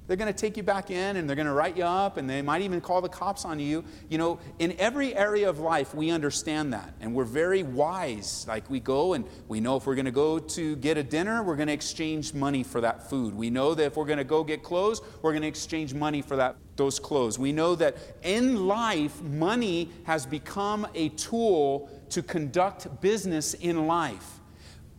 They're 0.06 0.18
going 0.18 0.32
to 0.32 0.38
take 0.38 0.58
you 0.58 0.62
back 0.62 0.90
in 0.90 1.16
and 1.16 1.26
they're 1.26 1.36
going 1.36 1.46
to 1.46 1.54
write 1.54 1.78
you 1.78 1.84
up 1.84 2.18
and 2.18 2.28
they 2.28 2.42
might 2.42 2.60
even 2.60 2.82
call 2.82 3.00
the 3.00 3.08
cops 3.08 3.46
on 3.46 3.58
you. 3.58 3.84
You 4.10 4.18
know, 4.18 4.38
in 4.58 4.74
every 4.78 5.14
area 5.14 5.48
of 5.48 5.60
life, 5.60 5.94
we 5.94 6.10
understand 6.10 6.74
that 6.74 6.92
and 7.00 7.14
we're 7.14 7.24
very 7.24 7.62
wise. 7.62 8.44
Like 8.46 8.68
we 8.68 8.80
go 8.80 9.14
and 9.14 9.24
we 9.48 9.60
know 9.60 9.76
if 9.76 9.86
we're 9.86 9.94
going 9.94 10.04
to 10.04 10.10
go 10.10 10.38
to 10.38 10.76
get 10.76 10.98
a 10.98 11.02
dinner, 11.02 11.42
we're 11.42 11.56
going 11.56 11.68
to 11.68 11.74
exchange 11.74 12.34
money 12.34 12.62
for 12.62 12.82
that 12.82 13.08
food. 13.08 13.34
We 13.34 13.48
know 13.48 13.74
that 13.74 13.82
if 13.84 13.96
we're 13.96 14.04
going 14.04 14.18
to 14.18 14.24
go 14.24 14.44
get 14.44 14.62
clothes, 14.62 15.00
we're 15.22 15.32
going 15.32 15.42
to 15.42 15.48
exchange 15.48 15.94
money 15.94 16.20
for 16.20 16.36
that, 16.36 16.56
those 16.76 16.98
clothes. 16.98 17.38
We 17.38 17.52
know 17.52 17.74
that 17.76 17.96
in 18.22 18.66
life, 18.66 19.22
money 19.22 19.90
has 20.04 20.26
become 20.26 20.86
a 20.94 21.08
tool 21.10 21.88
to 22.10 22.22
conduct 22.22 23.00
business 23.00 23.54
in 23.54 23.86
life. 23.86 24.40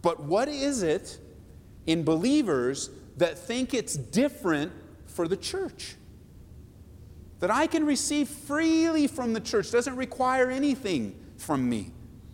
But 0.02 0.20
what 0.20 0.48
is 0.48 0.82
it 0.82 1.20
in 1.86 2.04
believers 2.04 2.90
that 3.18 3.38
think 3.38 3.76
it's 3.76 3.96
different 3.96 4.72
for 5.16 5.28
the 5.28 5.38
church. 5.38 5.96
That 7.40 7.50
I 7.50 7.68
can 7.68 7.86
receive 7.86 8.28
freely 8.28 9.08
from 9.08 9.34
the 9.34 9.40
church 9.40 9.72
doesn't 9.72 9.96
require 9.96 10.52
anything 10.52 11.16
from 11.38 11.68
me. 11.68 11.92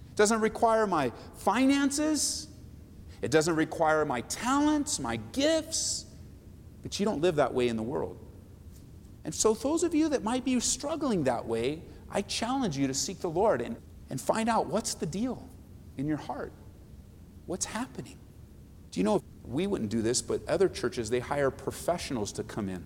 It 0.10 0.16
doesn't 0.16 0.42
require 0.42 0.88
my 0.88 1.12
finances. 1.36 2.48
It 3.22 3.32
doesn't 3.32 3.56
require 3.56 4.04
my 4.04 4.22
talents, 4.22 5.00
my 5.00 5.18
gifts. 5.32 6.06
But 6.82 7.00
you 7.00 7.06
don't 7.06 7.22
live 7.22 7.36
that 7.36 7.54
way 7.54 7.68
in 7.68 7.78
the 7.78 7.84
world. 7.84 8.18
And 9.24 9.34
so, 9.34 9.54
those 9.54 9.84
of 9.84 9.94
you 9.94 10.10
that 10.10 10.24
might 10.24 10.44
be 10.44 10.60
struggling 10.60 11.24
that 11.26 11.46
way, 11.46 11.84
I 12.10 12.24
challenge 12.24 12.78
you 12.78 12.88
to 12.88 12.94
seek 12.94 13.20
the 13.20 13.30
Lord 13.30 13.62
and, 13.62 13.76
and 14.10 14.20
find 14.20 14.50
out 14.50 14.66
what's 14.66 14.96
the 14.96 15.06
deal 15.06 15.48
in 15.98 16.08
your 16.08 16.18
heart. 16.18 16.52
What's 17.46 17.66
happening? 17.66 18.18
Do 18.90 19.00
you 19.00 19.04
know 19.04 19.22
we 19.44 19.68
wouldn't 19.68 19.90
do 19.90 20.02
this, 20.02 20.22
but 20.22 20.48
other 20.48 20.70
churches, 20.70 21.10
they 21.10 21.20
hire 21.20 21.52
professionals 21.52 22.32
to 22.34 22.44
come 22.44 22.70
in. 22.70 22.84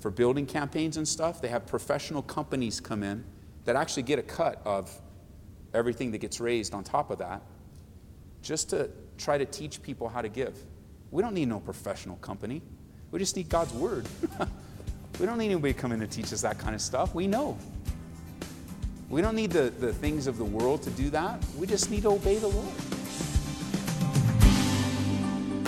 For 0.00 0.10
building 0.10 0.46
campaigns 0.46 0.96
and 0.96 1.06
stuff, 1.06 1.40
they 1.40 1.48
have 1.48 1.66
professional 1.66 2.22
companies 2.22 2.80
come 2.80 3.02
in 3.02 3.24
that 3.64 3.76
actually 3.76 4.04
get 4.04 4.18
a 4.18 4.22
cut 4.22 4.62
of 4.64 4.90
everything 5.74 6.10
that 6.12 6.18
gets 6.18 6.40
raised 6.40 6.72
on 6.72 6.84
top 6.84 7.10
of 7.10 7.18
that, 7.18 7.42
just 8.42 8.70
to 8.70 8.90
try 9.18 9.36
to 9.36 9.44
teach 9.44 9.82
people 9.82 10.08
how 10.08 10.22
to 10.22 10.28
give. 10.28 10.56
We 11.10 11.22
don't 11.22 11.34
need 11.34 11.48
no 11.48 11.60
professional 11.60 12.16
company. 12.16 12.62
We 13.10 13.18
just 13.18 13.36
need 13.36 13.48
God's 13.48 13.72
word. 13.72 14.06
we 15.20 15.26
don't 15.26 15.38
need 15.38 15.50
anybody 15.50 15.74
coming 15.74 16.00
to 16.00 16.06
teach 16.06 16.32
us 16.32 16.42
that 16.42 16.58
kind 16.58 16.74
of 16.74 16.80
stuff. 16.80 17.14
We 17.14 17.26
know. 17.26 17.58
We 19.08 19.22
don't 19.22 19.34
need 19.34 19.50
the, 19.50 19.70
the 19.70 19.92
things 19.92 20.26
of 20.26 20.36
the 20.36 20.44
world 20.44 20.82
to 20.82 20.90
do 20.90 21.10
that. 21.10 21.42
We 21.56 21.66
just 21.66 21.90
need 21.90 22.02
to 22.02 22.10
obey 22.10 22.36
the 22.36 22.48
Lord. 22.48 22.97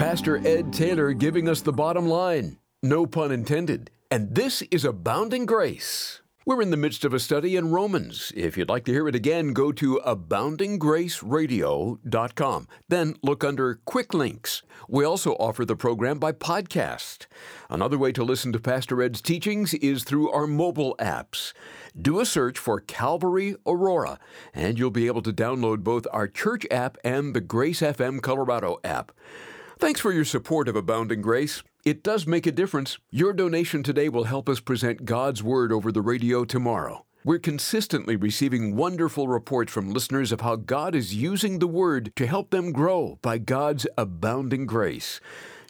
Pastor 0.01 0.41
Ed 0.49 0.73
Taylor 0.73 1.13
giving 1.13 1.47
us 1.47 1.61
the 1.61 1.75
bottom 1.75 2.09
line. 2.09 2.57
No 2.83 3.05
pun 3.05 3.31
intended. 3.31 3.91
And 4.11 4.35
this 4.35 4.63
is 4.71 4.87
Abounding 4.87 5.45
Grace. 5.45 6.23
We're 6.47 6.63
in 6.63 6.71
the 6.71 6.79
midst 6.79 7.05
of 7.05 7.13
a 7.13 7.21
study 7.21 7.55
in 7.55 7.71
Romans. 7.71 8.33
If 8.35 8.57
you'd 8.57 8.71
like 8.71 8.87
to 8.87 8.93
hear 8.93 9.09
it 9.09 9.15
again, 9.15 9.53
go 9.53 9.73
to 9.73 10.01
aboundinggraceradio.com. 10.07 12.69
Then 12.89 13.15
look 13.23 13.45
under 13.45 13.75
Quick 13.85 14.15
Links. 14.15 14.63
We 14.89 15.05
also 15.05 15.35
offer 15.35 15.67
the 15.67 15.77
program 15.77 16.19
by 16.19 16.33
podcast. 16.33 17.27
Another 17.69 17.99
way 17.99 18.11
to 18.13 18.25
listen 18.25 18.55
to 18.55 18.59
Pastor 18.59 19.03
Ed's 19.03 19.21
teachings 19.21 19.75
is 19.75 20.05
through 20.05 20.31
our 20.31 20.47
mobile 20.47 20.97
apps. 20.99 21.53
Do 22.01 22.21
a 22.21 22.25
search 22.25 22.59
for 22.59 22.81
Calvary 22.81 23.55
Aurora, 23.67 24.19
and 24.55 24.79
you'll 24.79 24.91
be 24.91 25.09
able 25.09 25.21
to 25.21 25.33
download 25.33 25.85
both 25.85 26.07
our 26.11 26.27
church 26.27 26.67
app 26.71 26.97
and 27.05 27.35
the 27.35 27.43
Grace 27.43 27.83
FM 27.83 28.23
Colorado 28.23 28.79
app. 28.83 29.13
Thanks 29.81 29.99
for 29.99 30.13
your 30.13 30.27
support 30.27 30.69
of 30.69 30.77
Abounding 30.77 31.23
Grace. 31.23 31.63
It 31.87 32.03
does 32.03 32.27
make 32.27 32.47
a 32.47 32.53
difference. 32.53 32.99
Your 33.11 33.33
donation 33.33 33.83
today 33.83 34.11
will 34.11 34.25
help 34.25 34.47
us 34.47 34.61
present 34.61 35.07
God's 35.07 35.43
Word 35.43 35.73
over 35.73 35.91
the 35.91 36.03
radio 36.03 36.45
tomorrow. 36.45 37.07
We're 37.25 37.39
consistently 37.39 38.15
receiving 38.15 38.77
wonderful 38.77 39.27
reports 39.27 39.73
from 39.73 39.95
listeners 39.95 40.33
of 40.33 40.43
how 40.43 40.57
God 40.57 40.95
is 40.95 41.15
using 41.15 41.61
the 41.61 41.67
Word 41.67 42.13
to 42.17 42.27
help 42.27 42.51
them 42.51 42.73
grow 42.73 43.19
by 43.23 43.39
God's 43.39 43.87
abounding 43.97 44.67
grace. 44.67 45.19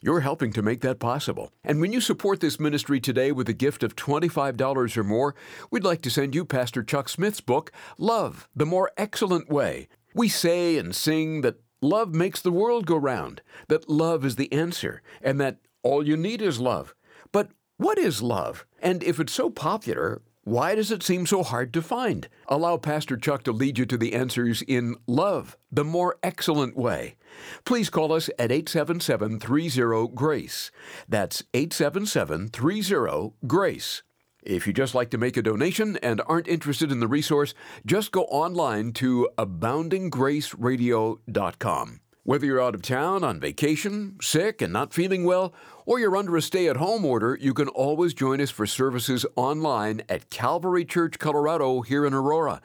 You're 0.03 0.21
helping 0.21 0.53
to 0.55 0.63
make 0.63 0.81
that 0.81 0.99
possible. 0.99 1.53
And 1.63 1.81
when 1.81 1.93
you 1.93 2.01
support 2.01 2.41
this 2.41 2.59
ministry 2.59 2.99
today 2.99 3.31
with 3.31 3.49
a 3.49 3.53
gift 3.53 3.85
of 3.85 3.95
$25 3.95 4.97
or 4.97 5.05
more, 5.05 5.37
we'd 5.71 5.85
like 5.85 6.03
to 6.03 6.11
send 6.11 6.35
you 6.35 6.45
Pastor 6.45 6.83
Chuck 6.83 7.09
Smith's 7.09 7.41
book, 7.41 7.71
Love, 7.97 8.49
the 8.57 8.67
More 8.67 8.91
Excellent 8.97 9.49
Way. 9.49 9.87
We 10.15 10.29
say 10.29 10.79
and 10.79 10.97
sing 10.97 11.43
that 11.43 11.61
love 11.81 12.15
makes 12.15 12.41
the 12.41 12.53
world 12.53 12.87
go 12.87 12.97
round, 12.97 13.43
that 13.69 13.89
love 13.89 14.25
is 14.25 14.37
the 14.37 14.53
answer, 14.53 15.03
and 15.23 15.41
that 15.41 15.59
all 15.83 16.07
you 16.07 16.17
need 16.17 16.43
is 16.43 16.61
love. 16.61 16.95
But 17.33 17.51
what 17.77 17.99
is 17.99 18.23
love? 18.23 18.67
And 18.81 19.03
if 19.03 19.19
it's 19.19 19.33
so 19.33 19.51
popular, 19.51 20.23
why 20.45 20.75
does 20.75 20.91
it 20.91 21.03
seem 21.03 21.27
so 21.27 21.43
hard 21.43 21.73
to 21.75 21.83
find? 21.83 22.29
Allow 22.49 22.79
Pastor 22.79 23.17
Chuck 23.17 23.43
to 23.45 23.53
lead 23.53 23.79
you 23.79 23.87
to 23.87 23.99
the 23.99 24.15
answers 24.15 24.63
in 24.63 24.97
Love, 25.07 25.57
the 25.71 25.85
more 25.85 26.17
excellent 26.23 26.77
way. 26.77 27.17
Please 27.65 27.91
call 27.91 28.13
us 28.13 28.29
at 28.39 28.51
877 28.51 29.39
30 29.39 30.09
GRACE. 30.15 30.71
That's 31.09 31.43
877 31.55 32.49
30 32.49 33.33
GRACE. 33.47 34.03
If 34.43 34.67
you 34.67 34.73
just 34.73 34.95
like 34.95 35.11
to 35.11 35.19
make 35.19 35.37
a 35.37 35.43
donation 35.43 35.99
and 35.99 36.23
aren't 36.27 36.49
interested 36.49 36.91
in 36.91 37.01
the 37.01 37.09
resource, 37.09 37.53
just 37.85 38.11
go 38.11 38.25
online 38.25 38.93
to 38.95 39.29
aboundinggraceradio.com. 39.37 42.01
Whether 42.23 42.47
you're 42.47 42.63
out 42.63 42.75
of 42.75 42.83
town, 42.83 43.25
on 43.25 43.41
vacation, 43.41 44.17
sick, 44.21 44.63
and 44.63 44.73
not 44.73 44.93
feeling 44.93 45.25
well, 45.25 45.53
or 45.87 45.99
you're 45.99 46.17
under 46.17 46.37
a 46.37 46.43
stay 46.43 46.69
at 46.69 46.77
home 46.77 47.05
order, 47.05 47.37
you 47.41 47.55
can 47.55 47.69
always 47.69 48.15
join 48.15 48.41
us 48.41 48.51
for 48.51 48.67
services 48.67 49.27
online 49.37 50.03
at 50.09 50.31
Calvary 50.31 50.85
Church 50.85 51.19
Colorado 51.19 51.81
here 51.81 52.07
in 52.07 52.15
Aurora. 52.15 52.61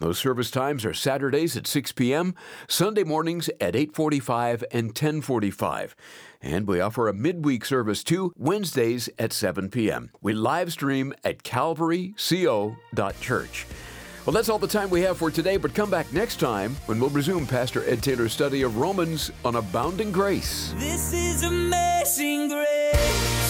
Those 0.00 0.18
service 0.18 0.50
times 0.50 0.84
are 0.86 0.94
Saturdays 0.94 1.58
at 1.58 1.66
6 1.66 1.92
p.m., 1.92 2.34
Sunday 2.66 3.04
mornings 3.04 3.50
at 3.60 3.74
8:45 3.74 4.64
and 4.72 4.94
10:45. 4.94 5.94
And 6.40 6.66
we 6.66 6.80
offer 6.80 7.06
a 7.06 7.12
midweek 7.12 7.66
service 7.66 8.02
too, 8.02 8.32
Wednesdays 8.34 9.10
at 9.18 9.34
7 9.34 9.68
p.m. 9.68 10.10
We 10.22 10.32
live 10.32 10.72
stream 10.72 11.12
at 11.22 11.42
calvaryco.church. 11.42 13.66
Well, 14.24 14.32
that's 14.32 14.48
all 14.48 14.58
the 14.58 14.66
time 14.66 14.88
we 14.88 15.02
have 15.02 15.18
for 15.18 15.30
today, 15.30 15.58
but 15.58 15.74
come 15.74 15.90
back 15.90 16.10
next 16.14 16.40
time 16.40 16.76
when 16.86 16.98
we'll 16.98 17.10
resume 17.10 17.46
Pastor 17.46 17.86
Ed 17.88 18.02
Taylor's 18.02 18.32
study 18.32 18.62
of 18.62 18.78
Romans 18.78 19.30
on 19.44 19.56
abounding 19.56 20.12
grace. 20.12 20.72
This 20.78 21.12
is 21.12 21.42
amazing 21.42 22.48
grace. 22.48 23.49